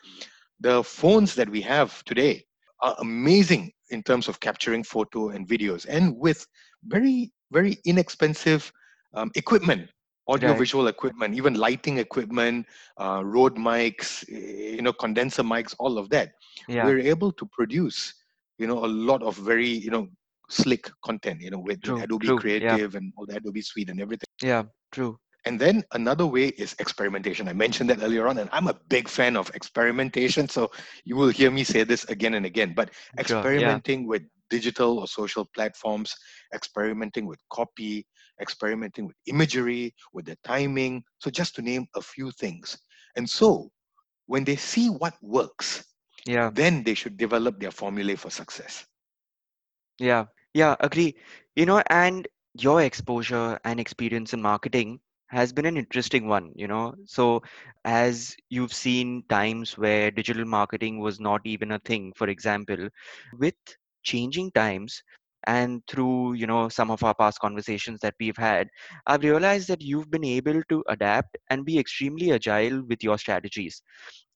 the 0.60 0.82
phones 0.82 1.34
that 1.34 1.48
we 1.48 1.60
have 1.60 2.02
today 2.04 2.44
are 2.82 2.96
amazing 3.00 3.72
in 3.90 4.02
terms 4.02 4.28
of 4.28 4.40
capturing 4.40 4.82
photo 4.84 5.28
and 5.30 5.48
videos 5.48 5.86
and 5.88 6.16
with 6.16 6.46
very 6.84 7.32
very 7.52 7.76
inexpensive 7.84 8.72
um, 9.14 9.30
equipment 9.34 9.88
audio 10.28 10.54
Right. 10.54 10.60
equipment 10.88 11.34
even 11.34 11.54
lighting 11.54 11.98
equipment 11.98 12.66
uh, 12.98 13.22
Rode 13.24 13.56
mics 13.56 14.24
eh, 14.30 14.74
you 14.76 14.82
know 14.82 14.92
condenser 14.92 15.42
mics 15.42 15.74
all 15.78 15.98
of 15.98 16.08
that 16.10 16.30
Yeah. 16.68 16.84
we're 16.84 16.98
able 17.00 17.32
to 17.32 17.46
produce 17.46 18.14
you 18.58 18.66
know 18.66 18.84
a 18.84 18.90
lot 19.10 19.22
of 19.22 19.36
very 19.36 19.68
you 19.68 19.90
know 19.90 20.08
slick 20.48 20.90
content 21.04 21.40
you 21.42 21.50
know 21.50 21.58
with, 21.58 21.82
True. 21.82 22.00
adobe 22.02 22.26
True. 22.26 22.36
Yeah. 22.36 22.40
creative 22.40 22.94
and 22.94 23.12
all 23.16 23.26
the 23.26 23.36
adobe 23.36 23.62
suite 23.62 23.90
and 23.90 24.00
everything 24.00 24.26
Yeah. 24.42 24.64
True. 24.92 25.18
and 25.46 25.60
then 25.60 25.84
another 25.92 26.26
way 26.26 26.48
is 26.58 26.74
experimentation. 26.78 27.48
I 27.48 27.52
mentioned 27.52 27.88
that 27.90 28.02
earlier 28.02 28.26
on, 28.26 28.38
and 28.38 28.48
I'm 28.52 28.66
a 28.68 28.74
big 28.88 29.08
fan 29.08 29.36
of 29.36 29.50
experimentation. 29.54 30.48
So 30.48 30.70
you 31.04 31.16
will 31.16 31.28
hear 31.28 31.50
me 31.50 31.62
say 31.64 31.84
this 31.84 32.04
again 32.04 32.34
and 32.34 32.44
again. 32.46 32.74
But 32.74 32.90
Sure. 33.24 33.46
Yeah. 33.54 33.80
experimenting 33.80 34.06
with 34.08 34.22
digital 34.50 34.98
or 34.98 35.06
social 35.06 35.44
platforms, 35.54 36.14
experimenting 36.54 37.26
with 37.26 37.38
copy, 37.50 38.06
experimenting 38.40 39.06
with 39.06 39.16
imagery, 39.26 39.94
with 40.12 40.26
the 40.26 40.36
timing. 40.44 41.04
So 41.18 41.30
just 41.30 41.54
to 41.56 41.62
name 41.62 41.86
a 41.94 42.02
few 42.02 42.30
things. 42.32 42.76
And 43.16 43.28
so 43.28 43.70
when 44.26 44.44
they 44.44 44.56
see 44.56 44.88
what 44.88 45.14
works, 45.22 45.84
Yeah. 46.26 46.50
then 46.50 46.82
they 46.84 46.94
should 46.94 47.16
develop 47.16 47.58
their 47.60 47.70
formulae 47.72 48.16
for 48.16 48.30
success. 48.30 48.86
Yeah. 49.98 50.26
Yeah. 50.54 50.76
Agree. 50.80 51.16
You 51.54 51.66
know, 51.66 51.82
and 51.90 52.26
your 52.54 52.82
exposure 52.82 53.58
and 53.64 53.80
experience 53.80 54.32
in 54.32 54.42
marketing 54.42 55.00
has 55.28 55.52
been 55.52 55.66
an 55.66 55.76
interesting 55.76 56.28
one, 56.28 56.52
you 56.54 56.66
know. 56.68 56.94
So, 57.04 57.42
as 57.84 58.36
you've 58.48 58.72
seen 58.72 59.24
times 59.28 59.76
where 59.76 60.10
digital 60.10 60.44
marketing 60.44 61.00
was 61.00 61.20
not 61.20 61.40
even 61.44 61.72
a 61.72 61.78
thing, 61.80 62.12
for 62.16 62.28
example, 62.28 62.88
with 63.38 63.54
changing 64.02 64.52
times 64.52 65.02
and 65.46 65.82
through, 65.88 66.34
you 66.34 66.46
know, 66.46 66.68
some 66.68 66.90
of 66.90 67.02
our 67.02 67.14
past 67.14 67.40
conversations 67.40 68.00
that 68.00 68.14
we've 68.20 68.36
had, 68.36 68.68
I've 69.06 69.22
realized 69.24 69.68
that 69.68 69.82
you've 69.82 70.10
been 70.10 70.24
able 70.24 70.62
to 70.68 70.84
adapt 70.88 71.36
and 71.50 71.64
be 71.64 71.78
extremely 71.78 72.32
agile 72.32 72.82
with 72.86 73.02
your 73.02 73.18
strategies. 73.18 73.82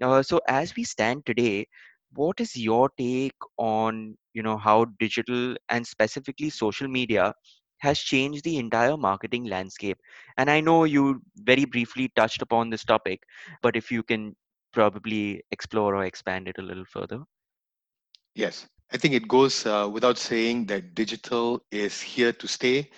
Uh, 0.02 0.22
so 0.22 0.40
as 0.48 0.74
we 0.76 0.84
stand 0.84 1.24
today, 1.26 1.66
what 2.14 2.40
is 2.40 2.56
your 2.56 2.90
take 2.98 3.36
on, 3.58 4.16
you 4.34 4.42
know, 4.42 4.56
how 4.56 4.84
digital 4.98 5.56
and 5.68 5.86
specifically 5.86 6.50
social 6.50 6.88
media 6.88 7.32
has 7.78 7.98
changed 7.98 8.44
the 8.44 8.58
entire 8.58 8.96
marketing 8.96 9.44
landscape? 9.44 9.98
And 10.36 10.50
I 10.50 10.60
know 10.60 10.84
you 10.84 11.20
very 11.36 11.64
briefly 11.64 12.10
touched 12.16 12.42
upon 12.42 12.70
this 12.70 12.84
topic, 12.84 13.20
but 13.62 13.76
if 13.76 13.90
you 13.90 14.02
can 14.02 14.36
probably 14.72 15.42
explore 15.50 15.96
or 15.96 16.04
expand 16.04 16.48
it 16.48 16.58
a 16.58 16.62
little 16.62 16.84
further. 16.84 17.20
Yes. 18.34 18.68
I 18.92 18.96
think 18.96 19.14
it 19.14 19.28
goes 19.28 19.66
uh, 19.66 19.88
without 19.92 20.18
saying 20.18 20.66
that 20.66 20.94
digital 20.94 21.62
is 21.70 22.00
here 22.00 22.32
to 22.32 22.48
stay. 22.48 22.90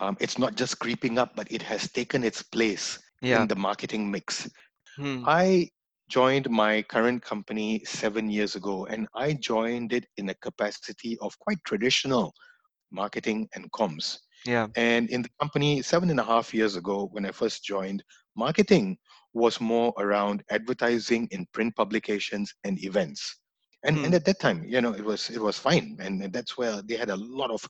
Um, 0.00 0.16
it's 0.20 0.38
not 0.38 0.54
just 0.56 0.78
creeping 0.78 1.18
up, 1.18 1.34
but 1.34 1.50
it 1.50 1.62
has 1.62 1.90
taken 1.90 2.22
its 2.22 2.42
place 2.42 2.98
Yeah. 3.22 3.42
in 3.42 3.48
the 3.48 3.56
marketing 3.56 4.10
mix. 4.10 4.48
Hmm. 4.96 5.24
I 5.26 5.70
joined 6.08 6.48
my 6.50 6.82
current 6.82 7.22
company 7.22 7.82
seven 7.84 8.30
years 8.30 8.56
ago, 8.56 8.86
and 8.86 9.08
I 9.14 9.32
joined 9.34 9.92
it 9.92 10.06
in 10.16 10.28
a 10.28 10.34
capacity 10.34 11.18
of 11.20 11.38
quite 11.38 11.58
traditional 11.64 12.32
marketing 12.90 13.48
and 13.54 13.70
comms. 13.72 14.18
Yeah. 14.46 14.68
And 14.76 15.10
in 15.10 15.22
the 15.22 15.30
company, 15.40 15.82
seven 15.82 16.10
and 16.10 16.20
a 16.20 16.24
half 16.24 16.54
years 16.54 16.76
ago, 16.76 17.08
when 17.12 17.26
I 17.26 17.32
first 17.32 17.64
joined, 17.64 18.04
marketing 18.36 18.98
was 19.34 19.60
more 19.60 19.92
around 19.98 20.42
advertising 20.50 21.28
in 21.30 21.46
print 21.52 21.74
publications 21.76 22.54
and 22.64 22.82
events. 22.82 23.36
And, 23.84 23.98
Hmm. 23.98 24.04
and 24.04 24.14
at 24.14 24.24
that 24.24 24.40
time, 24.40 24.64
you 24.64 24.80
know, 24.80 24.92
it 24.92 25.04
was 25.04 25.30
it 25.30 25.40
was 25.40 25.58
fine, 25.58 25.96
and, 26.00 26.22
and 26.22 26.32
that's 26.32 26.58
where 26.58 26.82
they 26.82 26.96
had 26.96 27.10
a 27.10 27.16
lot 27.16 27.50
of, 27.52 27.64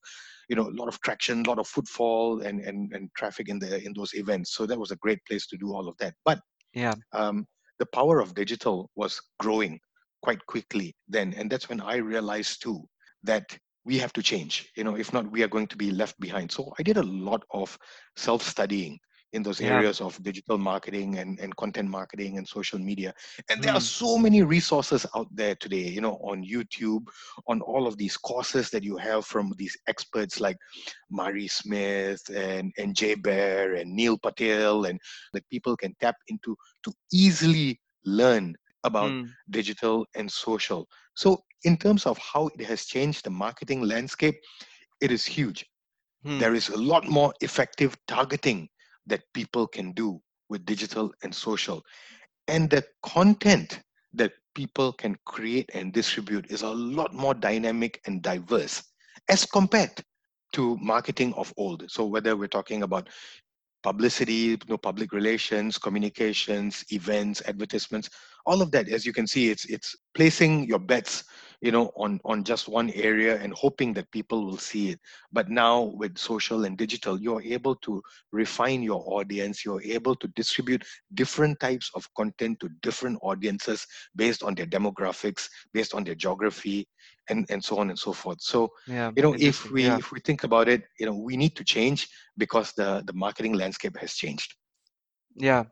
you 0.49 0.57
know, 0.57 0.69
a 0.69 0.77
lot 0.81 0.89
of 0.89 1.01
traction, 1.03 1.43
a 1.45 1.49
lot 1.49 1.59
of 1.59 1.69
footfall, 1.69 2.41
and, 2.41 2.61
and 2.61 2.93
and 2.95 3.11
traffic 3.15 3.49
in 3.49 3.59
the 3.59 3.85
in 3.85 3.93
those 3.95 4.15
events. 4.15 4.55
So 4.55 4.67
that 4.67 4.79
was 4.79 4.91
a 4.91 4.97
great 4.97 5.25
place 5.27 5.47
to 5.49 5.59
do 5.59 5.73
all 5.75 5.87
of 5.89 5.97
that. 5.99 6.15
But 6.25 6.41
Yeah. 6.73 6.95
um, 7.13 7.47
the 7.79 7.87
power 7.87 8.21
of 8.21 8.35
digital 8.35 8.91
was 8.97 9.21
growing 9.39 9.81
quite 10.23 10.45
quickly 10.47 10.97
then 11.07 11.33
and 11.35 11.49
that's 11.51 11.69
when 11.69 11.81
i 11.81 11.97
realized 11.97 12.61
too 12.61 12.83
that 13.23 13.57
we 13.85 13.99
have 13.99 14.13
to 14.13 14.23
change 14.23 14.69
you 14.77 14.83
know 14.83 14.97
if 14.97 15.13
not 15.13 15.31
we 15.31 15.43
are 15.45 15.49
going 15.49 15.67
to 15.69 15.77
be 15.77 15.93
left 15.93 16.19
behind 16.19 16.51
so 16.51 16.73
i 16.79 16.83
did 16.83 16.97
a 16.97 17.03
lot 17.03 17.45
of 17.53 17.79
self 18.17 18.43
studying 18.43 18.99
in 19.33 19.43
those 19.43 19.61
Yeah. 19.61 19.69
areas 19.69 20.01
of 20.01 20.21
digital 20.23 20.59
marketing 20.59 21.19
and, 21.19 21.39
and 21.41 21.57
content 21.57 21.89
marketing 21.89 22.39
and 22.39 22.47
social 22.47 22.79
media 22.79 23.13
and 23.51 23.63
there 23.63 23.75
are 23.75 23.81
Hmm. 23.81 23.81
so 23.81 24.19
many 24.19 24.43
resources 24.43 25.07
out 25.15 25.27
there 25.35 25.55
today 25.57 25.89
you 25.89 26.01
know 26.01 26.15
on 26.23 26.43
youtube 26.45 27.07
on 27.49 27.61
all 27.63 27.87
of 27.87 27.97
these 27.97 28.17
courses 28.17 28.71
that 28.71 28.83
you 28.83 28.97
have 28.97 29.25
from 29.25 29.53
these 29.59 29.77
experts 29.89 30.41
like 30.41 30.57
Mari 31.11 31.47
Smith 31.49 32.21
and, 32.35 32.73
and 32.79 32.95
Jay 32.97 33.15
Baer 33.15 33.75
and 33.75 33.93
Neil 33.95 34.19
Patel 34.19 34.85
and 34.87 35.01
that 35.33 35.49
people 35.51 35.77
can 35.77 35.95
tap 36.01 36.17
into 36.29 36.57
to 36.85 36.93
easily 37.13 37.81
learn 38.05 38.55
about 38.85 39.15
Hmm. 39.15 39.35
digital 39.51 40.07
and 40.15 40.31
social. 40.31 40.87
So, 41.15 41.43
in 41.65 41.77
terms 41.77 42.07
of 42.07 42.19
how 42.19 42.49
it 42.59 42.65
has 42.65 42.87
changed 42.87 43.25
the 43.25 43.31
marketing 43.31 43.83
landscape, 43.83 44.37
it 45.01 45.11
is 45.11 45.25
huge. 45.25 45.65
Hmm. 46.25 46.39
There 46.39 46.55
is 46.55 46.69
a 46.69 46.77
lot 46.77 47.09
more 47.09 47.33
effective 47.41 47.97
targeting 48.07 48.69
that 49.09 49.23
people 49.35 49.67
can 49.67 49.93
do 49.93 50.21
with 50.49 50.65
digital 50.65 51.13
and 51.23 51.35
social. 51.35 51.83
And 52.47 52.71
the 52.71 52.85
content 53.03 53.81
that 54.15 54.33
people 54.55 54.93
can 54.93 55.17
create 55.27 55.71
and 55.75 55.93
distribute 55.93 56.51
is 56.51 56.63
a 56.63 56.71
lot 56.71 57.15
more 57.15 57.35
dynamic 57.35 58.01
and 58.07 58.23
diverse 58.23 58.83
as 59.29 59.45
compared 59.45 59.93
to 60.53 60.77
marketing 60.81 61.35
of 61.35 61.53
old. 61.57 61.85
So, 61.91 62.07
whether 62.07 62.37
we're 62.37 62.49
talking 62.49 62.83
about 62.83 63.09
publicity, 63.83 64.33
you 64.33 64.59
know, 64.69 64.79
public 64.79 65.13
relations, 65.13 65.79
communications, 65.79 66.85
events, 66.91 67.43
advertisements, 67.47 68.11
all 68.47 68.63
of 68.63 68.71
that. 68.73 68.89
As 68.89 69.07
you 69.07 69.13
can 69.13 69.27
see, 69.27 69.51
it's 69.51 69.65
it's 69.67 69.95
placing 70.15 70.67
your 70.67 70.79
bets, 70.79 71.25
you 71.61 71.71
know, 71.73 71.91
on 71.97 72.21
on 72.25 72.45
just 72.45 72.69
one 72.69 72.91
area 72.95 73.37
and 73.41 73.53
hoping 73.55 73.93
that 73.95 74.11
people 74.13 74.45
will 74.45 74.59
see 74.59 74.91
it. 74.91 75.01
But 75.33 75.49
now 75.51 75.83
with 75.83 76.19
social 76.19 76.65
and 76.65 76.77
digital, 76.77 77.21
you're 77.21 77.43
able 77.43 77.77
to 77.87 78.03
refine 78.33 78.83
your 78.83 79.03
audience. 79.07 79.65
You're 79.65 79.83
able 79.83 80.15
to 80.17 80.29
distribute 80.29 80.85
different 81.15 81.61
types 81.61 81.91
of 81.95 82.09
content 82.15 82.61
to 82.61 82.69
different 82.83 83.19
audiences 83.23 83.87
based 84.15 84.43
on 84.43 84.55
their 84.55 84.67
demographics, 84.67 85.49
based 85.73 85.95
on 85.95 86.05
their 86.05 86.15
geography, 86.15 86.87
and 87.29 87.47
and 87.51 87.63
so 87.65 87.79
on 87.79 87.89
and 87.91 87.99
so 87.99 88.13
forth. 88.13 88.41
So 88.41 88.71
Yeah. 88.87 89.13
you 89.17 89.23
know 89.23 89.35
if 89.39 89.71
we 89.71 89.83
Yeah. 89.83 89.99
if 89.99 90.13
we 90.13 90.21
think 90.21 90.45
about 90.45 90.69
it 90.69 90.83
you 90.99 91.07
know 91.07 91.17
we 91.17 91.37
need 91.37 91.55
to 91.57 91.65
change 91.65 92.09
because 92.37 92.73
the 92.73 93.03
the 93.07 93.13
marketing 93.15 93.55
landscape 93.55 93.97
has 93.99 94.15
changed 94.15 94.55
Yeah. 95.37 95.65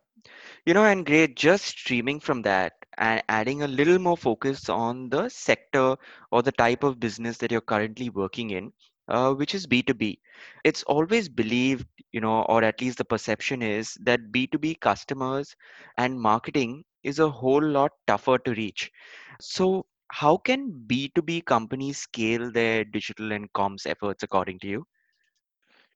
You 0.67 0.75
know, 0.75 0.85
and 0.85 1.05
great, 1.07 1.37
just 1.37 1.65
streaming 1.67 2.21
from 2.21 2.43
that 2.43 2.73
and 2.99 3.23
adding 3.29 3.63
a 3.63 3.69
little 3.69 3.99
more 3.99 4.17
focus 4.17 4.69
on 4.69 5.09
the 5.11 5.29
sector 5.29 5.97
or 6.31 6.43
the 6.43 6.53
type 6.53 6.83
of 6.83 6.99
business 7.01 7.39
that 7.39 7.51
you're 7.51 7.61
currently 7.61 8.09
working 8.11 8.51
in, 8.51 8.73
uh, 9.09 9.33
which 9.35 9.55
is 9.55 9.67
B2B. 9.67 10.21
It's 10.65 10.83
always 10.85 11.29
believed, 11.29 11.87
you 12.13 12.21
know, 12.21 12.43
or 12.43 12.63
at 12.65 12.81
least 12.81 12.99
the 12.99 13.05
perception 13.05 13.63
is 13.63 13.95
that 14.03 14.33
B2B 14.33 14.75
customers 14.75 15.57
and 15.97 16.21
marketing 16.21 16.85
is 17.03 17.19
a 17.19 17.31
whole 17.31 17.63
lot 17.63 17.93
tougher 18.07 18.39
to 18.39 18.55
reach. 18.55 18.91
So, 19.41 19.87
how 20.11 20.37
can 20.39 20.85
B2B 20.87 21.41
companies 21.43 21.99
scale 21.99 22.51
their 22.51 22.85
digital 22.85 23.33
and 23.33 23.53
comms 23.53 23.87
efforts 23.87 24.23
according 24.23 24.59
to 24.61 24.69
you? 24.69 24.87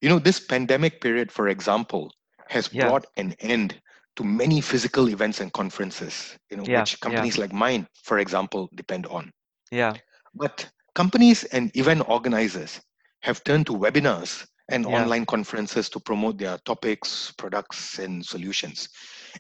you 0.01 0.09
know 0.09 0.19
this 0.19 0.41
pandemic 0.41 1.01
period 1.01 1.31
for 1.33 1.49
example 1.49 2.13
has 2.49 2.69
Yeah, 2.71 2.93
brought 2.93 3.07
an 3.17 3.33
end 3.41 3.81
to 4.21 4.27
many 4.27 4.61
physical 4.61 5.09
events 5.09 5.41
and 5.41 5.51
conferences 5.55 6.37
you 6.51 6.57
know 6.59 6.65
yeah, 6.67 6.81
which 6.81 6.93
yeah, 6.93 6.99
companies 7.01 7.39
like 7.39 7.53
mine 7.55 7.87
for 8.05 8.19
example 8.19 8.69
depend 8.75 9.07
on. 9.07 9.33
Yeah, 9.73 9.95
but 10.35 10.69
companies 10.95 11.45
and 11.45 11.75
event 11.75 12.07
organizers 12.07 12.81
have 13.23 13.43
turned 13.45 13.67
to 13.67 13.73
webinars 13.73 14.47
and 14.69 14.85
yeah, 14.85 15.01
online 15.01 15.25
conferences 15.25 15.89
to 15.89 16.01
promote 16.01 16.37
their 16.37 16.59
topics 16.67 17.33
products 17.39 17.99
and 17.99 18.25
solutions. 18.25 18.89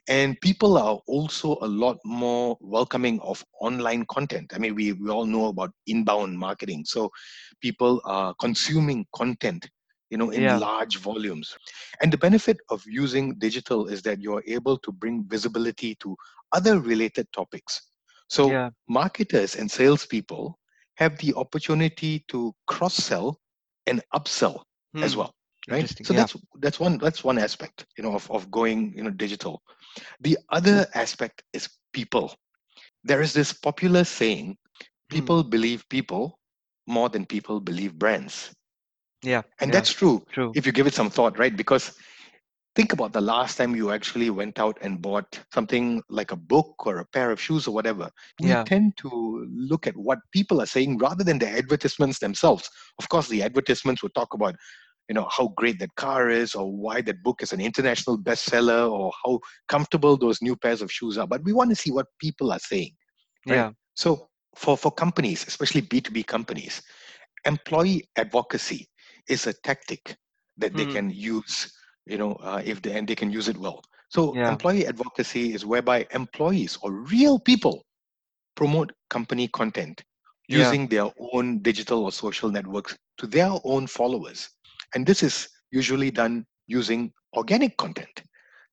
And 0.08 0.40
people 0.40 0.78
are 0.78 0.99
also 1.06 1.58
a 1.60 1.66
lot 1.66 1.99
more 2.04 2.56
welcoming 2.60 3.20
of 3.20 3.44
online 3.60 4.06
content. 4.06 4.52
I 4.54 4.58
mean 4.58 4.75
we, 4.75 4.92
we 4.94 5.10
all 5.10 5.26
know 5.26 5.46
about 5.46 5.72
inbound 5.87 6.38
marketing. 6.38 6.84
So 6.87 7.10
people 7.60 8.00
are 8.06 8.34
consuming 8.40 9.04
content 9.14 9.68
you 10.10 10.18
know 10.18 10.30
in 10.30 10.48
yeah, 10.48 10.60
large 10.60 10.98
volumes 10.98 11.56
and 12.02 12.12
the 12.12 12.18
benefit 12.18 12.58
of 12.70 12.82
using 12.86 13.34
digital 13.38 13.86
is 13.86 14.02
that 14.02 14.20
you're 14.20 14.42
able 14.46 14.76
to 14.78 14.92
bring 14.92 15.24
visibility 15.28 15.94
to 15.96 16.16
other 16.52 16.80
related 16.80 17.26
topics 17.32 17.90
so 18.28 18.58
yeah. 18.58 18.70
marketers 18.88 19.56
and 19.56 19.70
salespeople 19.70 20.58
have 20.96 21.16
the 21.18 21.34
opportunity 21.34 22.24
to 22.28 22.54
cross 22.66 22.94
sell 22.94 23.38
and 23.86 24.02
upsell 24.14 24.62
as 25.00 25.16
Hmm. 25.16 25.16
well 25.16 25.34
right 25.70 25.88
Interesting. 25.88 26.04
so 26.04 26.12
Yeah. 26.12 26.14
that's 26.14 26.36
that's 26.60 26.80
one 26.80 26.98
that's 26.98 27.24
one 27.24 27.38
aspect 27.38 27.86
you 27.96 28.02
know 28.04 28.14
of, 28.14 28.30
of 28.30 28.50
going 28.50 28.92
you 28.96 29.02
know 29.02 29.10
digital 29.10 29.62
the 30.20 30.38
Hmm. 30.70 30.78
other 30.78 30.86
aspect 30.94 31.42
is 31.52 31.68
people. 31.92 32.34
There 33.04 33.20
is 33.20 33.32
this 33.32 33.52
popular 33.52 34.04
saying 34.04 34.56
Hmm. 35.10 35.30
people 35.30 35.42
believe 35.42 35.88
people 35.88 36.38
more 36.86 37.08
than 37.08 37.26
people 37.26 37.60
believe 37.60 37.94
brands. 37.98 38.52
Yeah. 39.22 39.42
And 39.60 39.70
Yeah. 39.70 39.74
that's 39.74 39.92
true 39.92 40.24
True. 40.32 40.52
if 40.54 40.66
you 40.66 40.72
give 40.72 40.86
it 40.86 40.94
some 40.94 41.10
thought, 41.10 41.38
right? 41.38 41.56
Because 41.56 41.92
think 42.76 42.92
about 42.92 43.12
the 43.12 43.20
last 43.20 43.56
time 43.56 43.74
you 43.74 43.90
actually 43.90 44.30
went 44.30 44.58
out 44.58 44.78
and 44.80 45.02
bought 45.02 45.40
something 45.52 46.02
like 46.08 46.32
a 46.32 46.36
book 46.36 46.86
or 46.86 46.98
a 46.98 47.06
pair 47.06 47.30
of 47.30 47.40
shoes 47.40 47.66
or 47.66 47.74
whatever. 47.74 48.10
We 48.40 48.48
Yeah. 48.48 48.64
tend 48.64 48.96
to 48.98 49.46
look 49.50 49.86
at 49.86 49.96
what 49.96 50.18
people 50.32 50.60
are 50.60 50.66
saying 50.66 50.98
rather 50.98 51.24
than 51.24 51.38
the 51.38 51.48
advertisements 51.48 52.18
themselves. 52.20 52.70
Of 52.98 53.08
course, 53.08 53.28
the 53.28 53.42
advertisements 53.42 54.02
will 54.02 54.10
talk 54.10 54.34
about 54.34 54.54
you 55.08 55.14
know 55.14 55.28
how 55.28 55.48
great 55.56 55.80
that 55.80 55.94
car 55.96 56.30
is 56.30 56.54
or 56.54 56.70
why 56.70 57.00
that 57.02 57.22
book 57.24 57.42
is 57.42 57.52
an 57.52 57.60
international 57.60 58.16
bestseller 58.16 58.88
or 58.90 59.12
how 59.24 59.40
comfortable 59.68 60.16
those 60.16 60.40
new 60.40 60.54
pairs 60.54 60.80
of 60.80 60.92
shoes 60.92 61.18
are 61.18 61.26
but 61.26 61.42
we 61.42 61.52
want 61.52 61.68
to 61.68 61.74
see 61.74 61.90
what 61.90 62.06
people 62.20 62.52
are 62.52 62.60
saying 62.60 62.92
right 63.48 63.66
Yeah. 63.66 63.72
so 63.94 64.28
for 64.54 64.76
for 64.76 64.92
companies 64.92 65.44
especially 65.48 65.82
b2b 65.82 66.26
companies 66.26 66.80
employee 67.44 68.08
advocacy 68.16 68.88
is 69.30 69.46
a 69.46 69.54
tactic 69.64 70.16
that 70.58 70.76
they 70.76 70.87
Hmm. 70.87 70.99
can 70.99 71.10
use 71.10 71.72
you 72.06 72.18
know 72.18 72.34
uh, 72.42 72.62
if 72.64 72.82
they 72.82 72.92
and 72.99 73.08
they 73.08 73.16
can 73.16 73.30
use 73.30 73.49
it 73.49 73.58
well 73.58 73.82
so 74.08 74.38
Yeah. 74.38 74.56
employee 74.56 74.87
advocacy 74.87 75.54
is 75.54 75.66
whereby 75.66 76.06
employees 76.12 76.78
or 76.82 76.92
real 76.92 77.38
people 77.40 77.84
promote 78.56 78.92
company 79.10 79.49
content 79.49 80.02
Yeah. 80.49 80.76
using 80.76 80.88
their 80.88 81.10
own 81.32 81.60
digital 81.62 82.04
or 82.04 82.12
social 82.12 82.50
networks 82.50 82.96
to 83.18 83.26
their 83.26 83.50
own 83.64 83.87
followers. 83.87 84.50
And 84.94 85.06
this 85.06 85.22
is 85.22 85.49
usually 85.70 86.10
done 86.10 86.46
using 86.66 87.12
organic 87.37 87.76
content. 87.76 88.22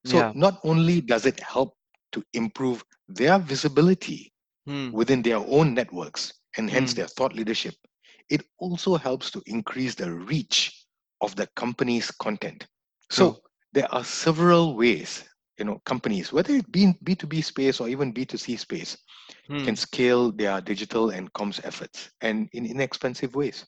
So 0.06 0.28
Yeah. 0.28 0.34
not 0.34 0.60
only 0.64 1.02
does 1.02 1.26
it 1.26 1.40
help 1.40 1.76
to 2.14 2.24
improve 2.34 2.84
their 3.08 3.40
visibility 3.40 4.34
Hmm. 4.66 4.92
within 4.92 5.22
their 5.22 5.38
own 5.38 5.74
networks 5.74 6.34
and 6.58 6.70
hence 6.70 6.94
Hmm. 6.94 6.96
their 6.96 7.08
thought 7.08 7.36
leadership, 7.36 7.76
it 8.30 8.44
also 8.60 8.96
helps 8.96 9.32
to 9.32 9.42
increase 9.46 9.96
the 9.96 10.12
reach 10.12 10.86
of 11.22 11.36
the 11.36 11.48
company's 11.56 12.12
content. 12.12 12.68
So 13.10 13.42
there 13.74 13.92
are 13.94 14.04
several 14.04 14.76
ways, 14.76 15.24
you 15.58 15.66
know, 15.66 15.80
companies, 15.86 16.32
whether 16.32 16.54
it 16.54 16.72
be 16.72 16.84
in 16.84 16.96
B2B 17.04 17.42
space 17.42 17.80
or 17.80 17.88
even 17.90 18.12
B2C 18.14 18.56
space, 18.58 18.98
can 19.64 19.76
Hmm. 19.76 19.76
scale 19.76 20.32
their 20.32 20.62
digital 20.62 21.10
and 21.10 21.32
comms 21.34 21.60
efforts 21.64 22.10
and 22.22 22.50
in 22.54 22.66
inexpensive 22.66 23.36
ways. 23.36 23.66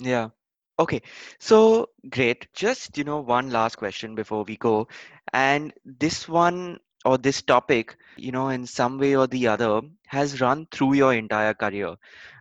Yeah. 0.00 0.30
Okay. 0.78 1.02
So 1.38 1.88
great. 2.10 2.48
Just, 2.52 2.96
you 2.98 3.04
know, 3.04 3.20
one 3.20 3.50
last 3.50 3.76
question 3.76 4.14
before 4.14 4.44
we 4.44 4.56
go. 4.56 4.88
And 5.32 5.72
this 5.84 6.28
one 6.28 6.78
or 7.04 7.18
this 7.18 7.42
topic, 7.42 7.96
you 8.16 8.32
know, 8.32 8.48
in 8.48 8.66
some 8.66 8.98
way 8.98 9.14
or 9.16 9.26
the 9.26 9.48
other 9.48 9.80
has 10.06 10.40
run 10.40 10.66
through 10.70 10.94
your 10.94 11.12
entire 11.14 11.54
career, 11.54 11.96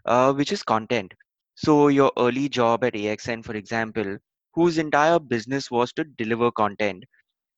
uh, 0.05 0.33
which 0.33 0.51
is 0.51 0.63
content. 0.63 1.13
So, 1.59 1.89
your 1.89 2.11
early 2.17 2.49
job 2.49 2.83
at 2.85 2.95
AXN, 2.95 3.43
for 3.43 3.55
example, 3.55 4.17
whose 4.53 4.77
entire 4.77 5.19
business 5.19 5.69
was 5.69 5.91
to 5.93 6.03
deliver 6.05 6.51
content, 6.51 7.03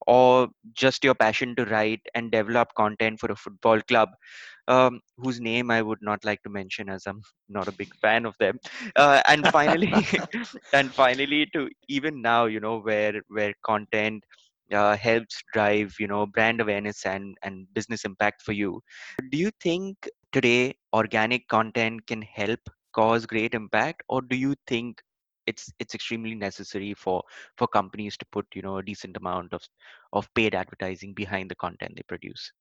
or 0.07 0.49
just 0.73 1.03
your 1.03 1.15
passion 1.15 1.55
to 1.55 1.65
write 1.65 2.01
and 2.15 2.31
develop 2.31 2.69
content 2.75 3.19
for 3.19 3.31
a 3.31 3.35
football 3.35 3.81
club, 3.81 4.09
um, 4.67 5.01
whose 5.17 5.39
name 5.41 5.71
I 5.71 5.81
would 5.81 5.99
not 6.01 6.25
like 6.25 6.41
to 6.43 6.49
mention 6.49 6.89
as 6.89 7.05
I'm 7.07 7.21
not 7.49 7.67
a 7.69 7.73
big 7.73 7.89
fan 8.01 8.25
of 8.25 8.35
them. 8.39 8.59
Uh, 8.95 9.21
and 9.27 9.47
finally, 9.47 10.05
and 10.73 10.93
finally, 10.93 11.47
to 11.53 11.69
even 11.87 12.21
now, 12.21 12.45
you 12.45 12.59
know, 12.59 12.79
where 12.79 13.21
where 13.29 13.53
content 13.65 14.23
uh, 14.73 14.95
helps 14.97 15.41
drive, 15.53 15.95
you 15.99 16.07
know, 16.07 16.25
brand 16.25 16.61
awareness 16.61 17.05
and 17.05 17.37
and 17.43 17.67
business 17.73 18.05
impact 18.05 18.41
for 18.41 18.53
you. 18.53 18.81
Do 19.31 19.37
you 19.37 19.51
think 19.61 20.09
today 20.31 20.75
organic 20.93 21.47
content 21.47 22.07
can 22.07 22.21
help 22.23 22.59
cause 22.93 23.25
great 23.25 23.53
impact, 23.53 24.03
or 24.09 24.21
do 24.21 24.35
you 24.35 24.55
think 24.67 25.01
it's 25.47 25.71
it's 25.79 25.95
extremely 25.95 26.35
necessary 26.35 26.93
for 26.93 27.23
for 27.57 27.67
companies 27.67 28.17
to 28.17 28.25
put 28.31 28.45
you 28.55 28.61
know 28.61 28.77
a 28.77 28.83
decent 28.83 29.17
amount 29.17 29.53
of 29.53 29.63
of 30.13 30.33
paid 30.33 30.55
advertising 30.55 31.13
behind 31.13 31.49
the 31.51 31.55
content 31.55 31.93
they 31.95 32.03
produce? 32.03 32.51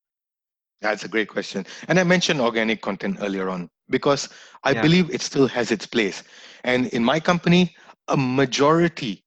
That's 0.80 1.04
a 1.04 1.08
great 1.08 1.28
question. 1.28 1.66
And 1.88 1.98
I 1.98 2.04
mentioned 2.04 2.40
organic 2.40 2.80
content 2.82 3.18
earlier 3.20 3.48
on 3.48 3.70
because 3.88 4.28
I 4.64 4.72
Yeah, 4.72 4.74
believe 4.74 5.10
it 5.10 5.22
still 5.22 5.48
has 5.48 5.70
its 5.70 5.86
place. 5.86 6.22
And 6.64 6.86
in 6.88 7.04
my 7.04 7.20
company, 7.20 7.76
a 8.08 8.16
majority 8.16 9.24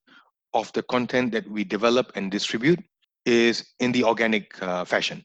of 0.53 0.71
the 0.73 0.83
content 0.83 1.31
that 1.33 1.49
we 1.49 1.63
develop 1.63 2.11
and 2.15 2.31
distribute 2.31 2.79
is 3.25 3.73
in 3.79 3.91
the 3.91 4.03
organic 4.03 4.61
uh, 4.61 4.85
fashion. 4.85 5.23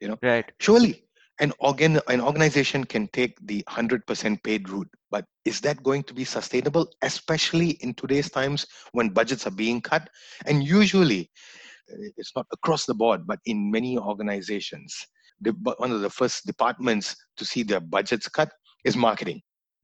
You 0.00 0.08
know, 0.08 0.18
right. 0.22 0.52
surely 0.60 1.07
an 1.40 1.52
organ 1.60 2.00
an 2.08 2.20
organization 2.20 2.84
can 2.84 3.08
take 3.08 3.38
the 3.46 3.62
100% 3.68 4.42
paid 4.42 4.68
route, 4.68 4.88
but 5.10 5.24
is 5.44 5.60
that 5.60 5.82
going 5.82 6.02
to 6.04 6.14
be 6.14 6.24
sustainable, 6.24 6.88
especially 7.02 7.70
in 7.80 7.94
today's 7.94 8.30
times 8.30 8.66
when 8.92 9.08
budgets 9.10 9.46
are 9.46 9.52
being 9.52 9.80
cut? 9.80 10.08
And 10.46 10.64
usually 10.64 11.30
uh, 11.90 12.10
it's 12.16 12.32
not 12.34 12.46
across 12.52 12.86
the 12.86 12.94
board, 12.94 13.26
but 13.26 13.38
in 13.46 13.70
many 13.70 13.96
organizations, 13.98 14.94
the, 15.40 15.52
one 15.78 15.92
of 15.92 16.00
the 16.00 16.10
first 16.10 16.46
departments 16.46 17.16
to 17.36 17.44
see 17.44 17.62
their 17.62 17.80
budgets 17.80 18.28
cut 18.28 18.50
is 18.84 18.96
marketing, 18.96 19.40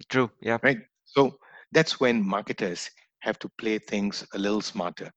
True. 0.08 0.30
Yeah. 0.40 0.58
right? 0.62 0.78
So 1.04 1.38
that's 1.73 2.00
when 2.00 2.26
marketers 2.26 2.90
have 3.20 3.38
to 3.38 3.49
play 3.58 3.78
things 3.78 4.26
a 4.34 4.38
little 4.38 4.61
smarter. 4.61 5.11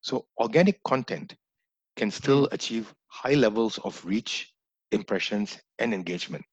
So 0.00 0.26
organic 0.38 0.82
content 0.82 1.34
can 1.96 2.10
still 2.10 2.48
achieve 2.52 2.92
high 3.08 3.34
levels 3.34 3.78
of 3.84 4.04
reach, 4.04 4.53
impressions, 4.94 5.58
and 5.78 5.94
engagement. 5.94 6.44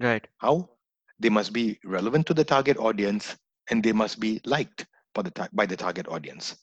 Right. 0.00 0.28
How? 0.38 0.70
They 1.20 1.30
must 1.30 1.52
be 1.52 1.78
relevant 1.84 2.26
to 2.28 2.34
the 2.34 2.44
target 2.44 2.78
audience 2.78 3.36
and 3.70 3.82
they 3.82 3.92
must 3.92 4.20
be 4.20 4.40
liked 4.44 4.86
by 5.14 5.22
the, 5.22 5.30
tar- 5.30 5.50
by 5.52 5.66
the 5.66 5.76
target 5.76 6.08
audience. 6.08 6.56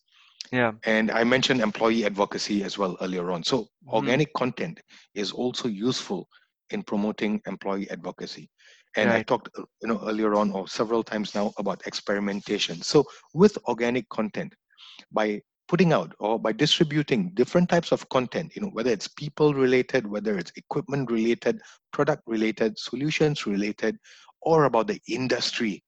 Yeah. 0.51 0.73
And 0.85 1.11
I 1.11 1.23
mentioned 1.23 1.61
employee 1.61 2.05
advocacy 2.05 2.63
as 2.63 2.77
well 2.77 2.97
earlier 3.01 3.31
on. 3.31 3.43
So 3.43 3.67
Hmm. 3.85 3.93
organic 3.93 4.33
content 4.33 4.81
is 5.13 5.31
also 5.31 5.67
useful 5.67 6.27
in 6.71 6.83
promoting 6.83 7.41
employee 7.47 7.89
advocacy. 7.89 8.49
And 8.95 9.11
I 9.13 9.21
talked, 9.21 9.49
uh, 9.57 9.63
you 9.81 9.89
know, 9.89 10.01
earlier 10.07 10.35
on 10.35 10.51
or 10.51 10.67
several 10.67 11.03
times 11.03 11.35
now 11.35 11.53
about 11.57 11.85
experimentation. 11.87 12.81
So 12.81 13.05
with 13.33 13.57
organic 13.67 14.09
content, 14.09 14.53
by 15.11 15.41
putting 15.71 15.93
out 15.93 16.13
or 16.19 16.37
by 16.37 16.51
distributing 16.51 17.31
different 17.33 17.69
types 17.69 17.93
of 17.93 18.07
content, 18.09 18.53
you 18.53 18.61
know, 18.61 18.67
whether 18.73 18.91
it's 18.91 19.07
people 19.07 19.53
related, 19.53 20.05
whether 20.05 20.37
it's 20.37 20.51
equipment 20.57 21.09
related, 21.09 21.61
product 21.93 22.21
related, 22.27 22.77
solutions 22.77 23.47
related, 23.47 23.97
or 24.41 24.65
about 24.65 24.87
the 24.87 24.99
industry 25.07 25.81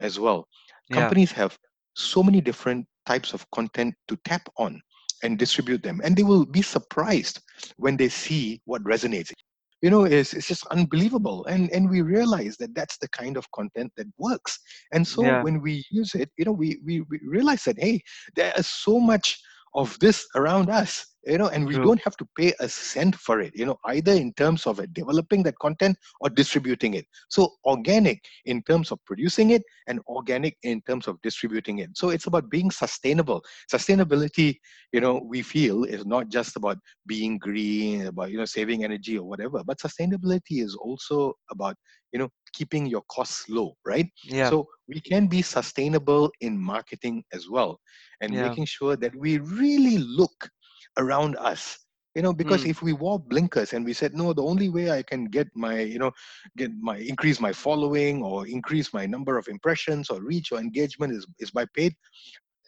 as 0.00 0.20
well. 0.20 0.46
Yeah. 0.90 0.96
Companies 0.96 1.32
have 1.32 1.56
so 1.94 2.22
many 2.22 2.42
different 2.42 2.86
types 3.06 3.32
of 3.32 3.50
content 3.50 3.94
to 4.08 4.18
tap 4.26 4.46
on 4.58 4.78
and 5.22 5.38
distribute 5.38 5.82
them. 5.82 6.02
And 6.04 6.14
they 6.14 6.22
will 6.22 6.44
be 6.44 6.60
surprised 6.60 7.40
when 7.78 7.96
they 7.96 8.10
see 8.10 8.60
what 8.66 8.84
resonates. 8.84 9.32
You 9.82 9.90
know, 9.90 10.04
it's, 10.04 10.34
it's 10.34 10.46
just 10.46 10.66
unbelievable. 10.66 11.44
And, 11.46 11.70
and 11.70 11.88
we 11.88 12.02
realize 12.02 12.56
that 12.58 12.74
that's 12.74 12.98
the 12.98 13.08
kind 13.08 13.36
of 13.36 13.50
content 13.52 13.92
that 13.96 14.06
works. 14.18 14.58
And 14.92 15.06
so 15.06 15.22
Yeah. 15.22 15.42
when 15.42 15.60
we 15.60 15.84
use 15.90 16.14
it, 16.14 16.30
you 16.36 16.44
know, 16.44 16.52
we, 16.52 16.80
we, 16.84 17.00
we 17.02 17.20
realize 17.26 17.64
that, 17.64 17.78
hey, 17.78 18.02
there 18.36 18.52
is 18.56 18.66
so 18.66 19.00
much 19.00 19.40
of 19.74 19.96
this 20.00 20.26
around 20.34 20.68
us 20.68 21.06
you 21.26 21.38
know 21.38 21.48
and 21.48 21.66
we 21.66 21.74
True. 21.74 21.84
don't 21.84 22.00
have 22.02 22.16
to 22.16 22.26
pay 22.36 22.52
a 22.60 22.68
cent 22.68 23.14
for 23.14 23.40
it 23.40 23.52
you 23.54 23.66
know 23.66 23.78
either 23.86 24.12
in 24.12 24.32
terms 24.34 24.66
of 24.66 24.80
uh, 24.80 24.86
developing 24.92 25.42
that 25.42 25.58
content 25.58 25.96
or 26.20 26.30
distributing 26.30 26.94
it. 26.94 27.06
So 27.28 27.50
organic 27.64 28.24
in 28.46 28.62
terms 28.62 28.90
of 28.90 28.98
producing 29.04 29.50
it 29.50 29.62
and 29.86 30.00
organic 30.08 30.56
in 30.62 30.80
terms 30.82 31.06
of 31.08 31.20
distributing 31.22 31.78
it. 31.78 31.90
So 31.94 32.10
it's 32.10 32.26
about 32.26 32.50
being 32.50 32.70
sustainable. 32.70 33.42
Sustainability 33.72 34.56
you 34.92 35.00
know 35.00 35.22
we 35.24 35.42
feel 35.42 35.84
is 35.84 36.06
not 36.06 36.28
just 36.28 36.56
about 36.56 36.78
being 37.06 37.38
green 37.38 38.06
about 38.06 38.30
you 38.30 38.38
know 38.38 38.44
saving 38.44 38.84
energy 38.84 39.18
or 39.18 39.28
whatever 39.28 39.62
but 39.64 39.78
sustainability 39.78 40.62
is 40.64 40.74
also 40.74 41.34
about 41.50 41.76
you 42.12 42.18
know 42.18 42.28
keeping 42.52 42.86
your 42.86 43.02
costs 43.10 43.48
low 43.48 43.74
right 43.86 44.06
Yeah. 44.24 44.52
so 44.52 44.66
we 44.88 45.00
can 45.00 45.26
be 45.26 45.42
sustainable 45.42 46.30
in 46.40 46.58
marketing 46.58 47.22
as 47.32 47.48
well 47.48 47.78
and 48.20 48.38
Yeah. 48.38 48.40
making 48.40 48.64
sure 48.66 48.96
that 48.96 49.14
we 49.16 49.38
really 49.38 49.98
look 49.98 50.50
around 50.98 51.36
us 51.36 51.78
you 52.14 52.22
know 52.22 52.32
because 52.32 52.64
Hmm. 52.64 52.66
if 52.66 52.82
we 52.82 52.92
wore 52.92 53.18
blinkers 53.18 53.72
and 53.72 53.84
we 53.84 53.92
said 53.92 54.12
no 54.14 54.32
the 54.32 54.42
only 54.42 54.68
way 54.68 54.90
i 54.90 55.02
can 55.02 55.24
get 55.26 55.46
my 55.54 55.80
you 55.80 55.98
know 55.98 56.10
get 56.56 56.70
my 56.80 56.96
increase 56.98 57.40
my 57.40 57.52
following 57.52 58.22
or 58.22 58.46
increase 58.46 58.92
my 58.92 59.06
number 59.06 59.36
of 59.38 59.48
impressions 59.48 60.10
or 60.10 60.22
reach 60.22 60.50
or 60.52 60.58
engagement 60.58 61.12
is, 61.12 61.26
is 61.38 61.50
by 61.50 61.64
paid 61.74 61.94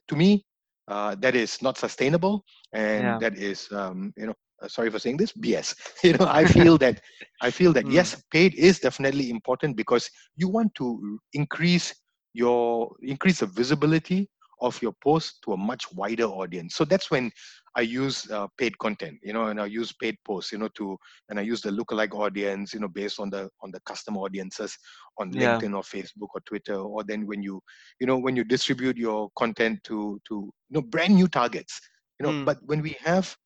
to 0.08 0.16
me 0.16 0.44
uh, 0.88 1.14
that 1.16 1.34
is 1.34 1.62
not 1.62 1.76
sustainable 1.78 2.44
and 2.72 3.18
Yeah. 3.18 3.20
that 3.20 3.36
is 3.36 3.68
um, 3.72 4.12
you 4.16 4.26
know 4.26 4.34
sorry 4.68 4.90
for 4.90 4.98
saying 4.98 5.16
this 5.16 5.32
bs 5.32 5.74
you 6.04 6.12
know 6.14 6.26
i 6.28 6.44
feel 6.44 6.78
that 6.78 7.00
i 7.42 7.50
feel 7.50 7.72
that 7.72 7.86
Hmm. 7.86 7.90
yes 7.90 8.22
paid 8.30 8.54
is 8.54 8.78
definitely 8.80 9.30
important 9.30 9.76
because 9.76 10.10
you 10.36 10.48
want 10.48 10.74
to 10.74 11.18
increase 11.32 11.94
your 12.32 12.94
increase 13.02 13.40
the 13.40 13.46
visibility 13.46 14.28
of 14.60 14.80
your 14.82 14.92
post 15.02 15.42
to 15.44 15.52
a 15.52 15.56
much 15.56 15.92
wider 15.92 16.24
audience 16.24 16.74
so 16.74 16.84
that's 16.84 17.10
when 17.10 17.30
i 17.76 17.80
use 17.80 18.30
uh, 18.30 18.46
paid 18.58 18.76
content 18.78 19.18
you 19.22 19.32
know 19.32 19.44
and 19.46 19.60
i 19.60 19.66
use 19.66 19.92
paid 19.92 20.16
posts 20.24 20.52
you 20.52 20.58
know 20.58 20.68
to 20.74 20.96
and 21.28 21.38
i 21.38 21.42
use 21.42 21.60
the 21.62 21.70
lookalike 21.70 22.14
audience 22.14 22.72
you 22.74 22.80
know 22.80 22.88
based 22.88 23.18
on 23.20 23.30
the 23.30 23.48
on 23.62 23.70
the 23.70 23.80
custom 23.80 24.16
audiences 24.16 24.76
on 25.18 25.32
Yeah. 25.32 25.62
linkedin 25.62 25.74
or 25.74 25.82
facebook 25.82 26.28
or 26.34 26.40
twitter 26.46 26.74
or 26.76 27.02
then 27.04 27.26
when 27.26 27.42
you 27.42 27.60
you 28.00 28.06
know 28.06 28.18
when 28.18 28.36
you 28.36 28.44
distribute 28.44 28.96
your 28.96 29.30
content 29.36 29.78
to 29.84 30.20
to 30.26 30.34
you 30.68 30.74
know 30.74 30.82
brand 30.82 31.14
new 31.14 31.26
targets 31.28 31.80
you 32.18 32.24
know 32.24 32.32
Hmm. 32.32 32.44
but 32.44 32.58
when 32.64 32.80
we 32.82 32.96
have 33.04 33.36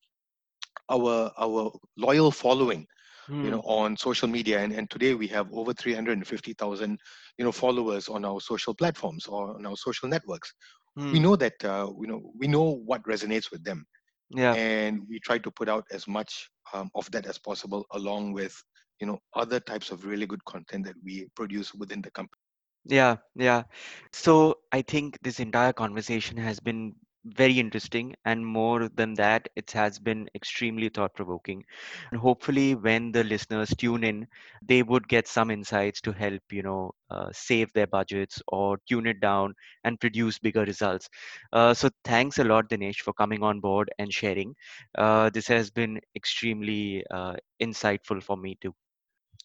our 0.90 1.31
our 1.38 1.72
loyal 1.96 2.31
following 2.31 2.87
you 3.42 3.51
Hmm. 3.51 3.53
know 3.53 3.61
on 3.62 3.96
social 3.96 4.29
media 4.29 4.61
and, 4.61 4.72
and 4.72 4.90
today 4.90 5.14
we 5.14 5.27
have 5.29 5.49
over 5.53 5.72
350000 5.72 6.99
you 7.38 7.44
know 7.44 7.53
followers 7.53 8.09
on 8.09 8.25
our 8.25 8.40
social 8.40 8.75
platforms 8.75 9.27
or 9.27 9.55
on 9.57 9.66
our 9.66 9.77
social 9.77 10.09
networks 10.09 10.53
we 11.11 11.18
Hmm. 11.18 11.20
know 11.20 11.37
that 11.37 11.62
uh, 11.64 11.90
you 12.01 12.07
know 12.07 12.20
we 12.38 12.46
know 12.49 12.81
what 12.87 13.03
resonates 13.05 13.51
with 13.51 13.62
them 13.64 13.87
Yeah. 14.31 14.57
and 14.57 15.01
we 15.09 15.18
try 15.20 15.38
to 15.38 15.51
put 15.51 15.68
out 15.68 15.85
as 15.92 16.07
much 16.07 16.49
um, 16.72 16.90
of 16.94 17.11
that 17.11 17.27
as 17.27 17.38
possible 17.38 17.85
along 17.92 18.33
with 18.33 18.55
you 19.01 19.07
know 19.07 19.18
other 19.35 19.61
types 19.61 19.90
of 19.90 20.05
really 20.05 20.27
good 20.27 20.44
content 20.44 20.85
that 20.85 20.96
we 21.05 21.27
produce 21.37 21.75
within 21.75 22.01
the 22.03 22.11
company 22.11 22.40
Yeah, 22.85 23.16
yeah. 23.35 23.64
So 24.12 24.59
I 24.72 24.83
think 24.83 25.18
this 25.22 25.40
entire 25.40 25.72
conversation 25.72 26.37
has 26.38 26.61
been 26.61 26.94
very 27.35 27.59
interesting, 27.59 28.15
and 28.25 28.47
more 28.47 28.89
than 28.89 29.15
that, 29.15 29.49
it 29.57 29.71
has 29.73 29.99
been 29.99 30.29
extremely 30.35 30.89
thought-provoking. 30.89 31.65
And 32.11 32.21
hopefully, 32.21 32.75
when 32.75 33.12
the 33.12 33.25
listeners 33.25 33.71
tune 33.77 34.05
in, 34.05 34.27
they 34.62 34.83
would 34.83 35.09
get 35.09 35.27
some 35.29 35.51
insights 35.51 36.01
to 36.03 36.12
help, 36.12 36.43
you 36.51 36.62
know, 36.62 36.93
uh, 37.11 37.29
save 37.33 37.73
their 37.73 37.87
budgets 37.87 38.43
or 38.49 38.79
tune 38.89 39.07
it 39.07 39.21
down 39.21 39.55
and 39.85 40.01
produce 40.01 40.39
bigger 40.39 40.65
results. 40.65 41.09
Uh, 41.53 41.75
so 41.75 41.91
thanks 42.05 42.39
a 42.39 42.45
lot, 42.45 42.69
Dinesh, 42.69 43.01
for 43.01 43.12
coming 43.12 43.43
on 43.43 43.61
board 43.61 43.91
and 43.99 44.12
sharing. 44.12 44.55
Uh, 44.97 45.31
this 45.31 45.47
has 45.49 45.71
been 45.71 46.01
extremely 46.15 47.05
uh, 47.11 47.35
insightful 47.62 48.23
for 48.23 48.37
me 48.37 48.57
too. 48.61 48.75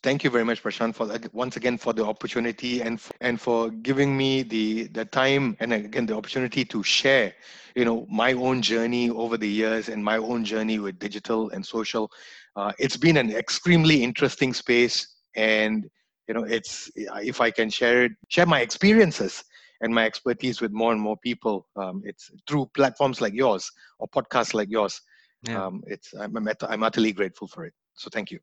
Thank 0.04 0.24
you 0.24 0.32
very 0.32 0.44
much, 0.44 0.64
Prashant, 0.64 0.96
for 0.96 1.06
that, 1.06 1.32
once 1.32 1.58
again 1.58 1.78
for 1.78 1.94
the 1.94 2.04
opportunity 2.04 2.82
and 2.82 3.00
and 3.22 3.40
for 3.40 3.70
giving 3.70 4.18
me 4.18 4.42
the 4.42 4.88
the 4.88 5.06
time 5.06 5.56
and 5.60 5.72
again 5.74 6.08
the 6.08 6.16
opportunity 6.16 6.66
to 6.66 6.82
share, 6.82 7.34
you 7.76 7.86
know, 7.86 8.08
my 8.10 8.34
own 8.34 8.64
journey 8.64 9.12
over 9.12 9.38
the 9.38 9.48
years 9.48 9.90
and 9.90 10.04
my 10.04 10.18
own 10.18 10.44
journey 10.44 10.80
with 10.80 10.98
digital 10.98 11.52
and 11.52 11.64
social. 11.64 12.12
Uh, 12.56 12.72
it's 12.80 12.98
been 12.98 13.16
an 13.16 13.32
extremely 13.32 14.04
interesting 14.04 14.56
space, 14.56 15.08
and 15.36 15.88
you 16.28 16.34
know, 16.34 16.46
it's 16.46 16.90
if 16.96 17.40
I 17.40 17.52
can 17.52 17.70
share 17.70 18.06
it, 18.06 18.14
share 18.28 18.48
my 18.48 18.62
experiences 18.62 19.44
and 19.82 19.94
my 19.94 20.06
expertise 20.08 20.62
with 20.62 20.72
more 20.72 20.94
and 20.94 21.02
more 21.02 21.18
people. 21.18 21.68
Um, 21.76 22.02
it's 22.06 22.32
through 22.48 22.72
platforms 22.74 23.22
like 23.22 23.36
yours 23.36 23.70
or 24.00 24.08
podcasts 24.08 24.56
like 24.56 24.72
yours. 24.72 25.00
Yeah. 25.44 25.64
Um, 25.64 25.84
it's 25.86 26.12
I'm, 26.16 26.36
I'm 26.36 26.50
I'm 26.68 26.82
utterly 26.82 27.12
grateful 27.12 27.48
for 27.48 27.66
it. 27.66 27.74
So 27.94 28.10
thank 28.12 28.32
you. 28.32 28.40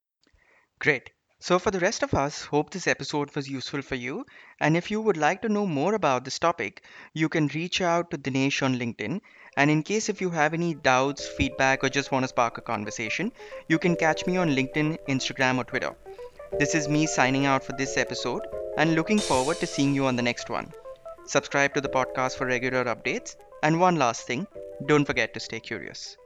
Great. 0.78 1.10
So, 1.40 1.60
for 1.60 1.70
the 1.70 1.78
rest 1.78 2.02
of 2.02 2.14
us, 2.14 2.42
hope 2.42 2.70
this 2.70 2.88
episode 2.88 3.34
was 3.36 3.48
useful 3.48 3.80
for 3.80 3.94
you. 3.94 4.26
And 4.58 4.76
if 4.76 4.90
you 4.90 5.00
would 5.00 5.16
like 5.16 5.42
to 5.42 5.48
know 5.48 5.66
more 5.66 5.94
about 5.94 6.24
this 6.24 6.38
topic, 6.38 6.82
you 7.12 7.28
can 7.28 7.46
reach 7.48 7.80
out 7.80 8.10
to 8.10 8.18
Dinesh 8.18 8.62
on 8.62 8.76
LinkedIn. 8.76 9.20
And 9.56 9.70
in 9.70 9.84
case 9.84 10.08
if 10.08 10.20
you 10.20 10.30
have 10.30 10.52
any 10.52 10.74
doubts, 10.74 11.28
feedback, 11.28 11.84
or 11.84 11.88
just 11.88 12.10
want 12.10 12.24
to 12.24 12.28
spark 12.28 12.58
a 12.58 12.60
conversation, 12.60 13.30
you 13.68 13.78
can 13.78 13.94
catch 13.94 14.26
me 14.26 14.36
on 14.36 14.50
LinkedIn, 14.50 14.98
Instagram, 15.08 15.58
or 15.58 15.64
Twitter. 15.64 15.94
This 16.58 16.74
is 16.74 16.88
me 16.88 17.06
signing 17.06 17.46
out 17.46 17.62
for 17.62 17.72
this 17.72 17.96
episode 17.96 18.42
and 18.76 18.96
looking 18.96 19.18
forward 19.20 19.60
to 19.60 19.66
seeing 19.66 19.94
you 19.94 20.06
on 20.06 20.16
the 20.16 20.22
next 20.22 20.50
one. 20.50 20.72
Subscribe 21.24 21.72
to 21.74 21.80
the 21.80 21.88
podcast 21.88 22.36
for 22.36 22.46
regular 22.46 22.84
updates. 22.84 23.36
And 23.62 23.78
one 23.78 23.96
last 23.96 24.26
thing 24.26 24.46
don't 24.86 25.04
forget 25.04 25.34
to 25.34 25.40
stay 25.40 25.60
curious. 25.60 26.16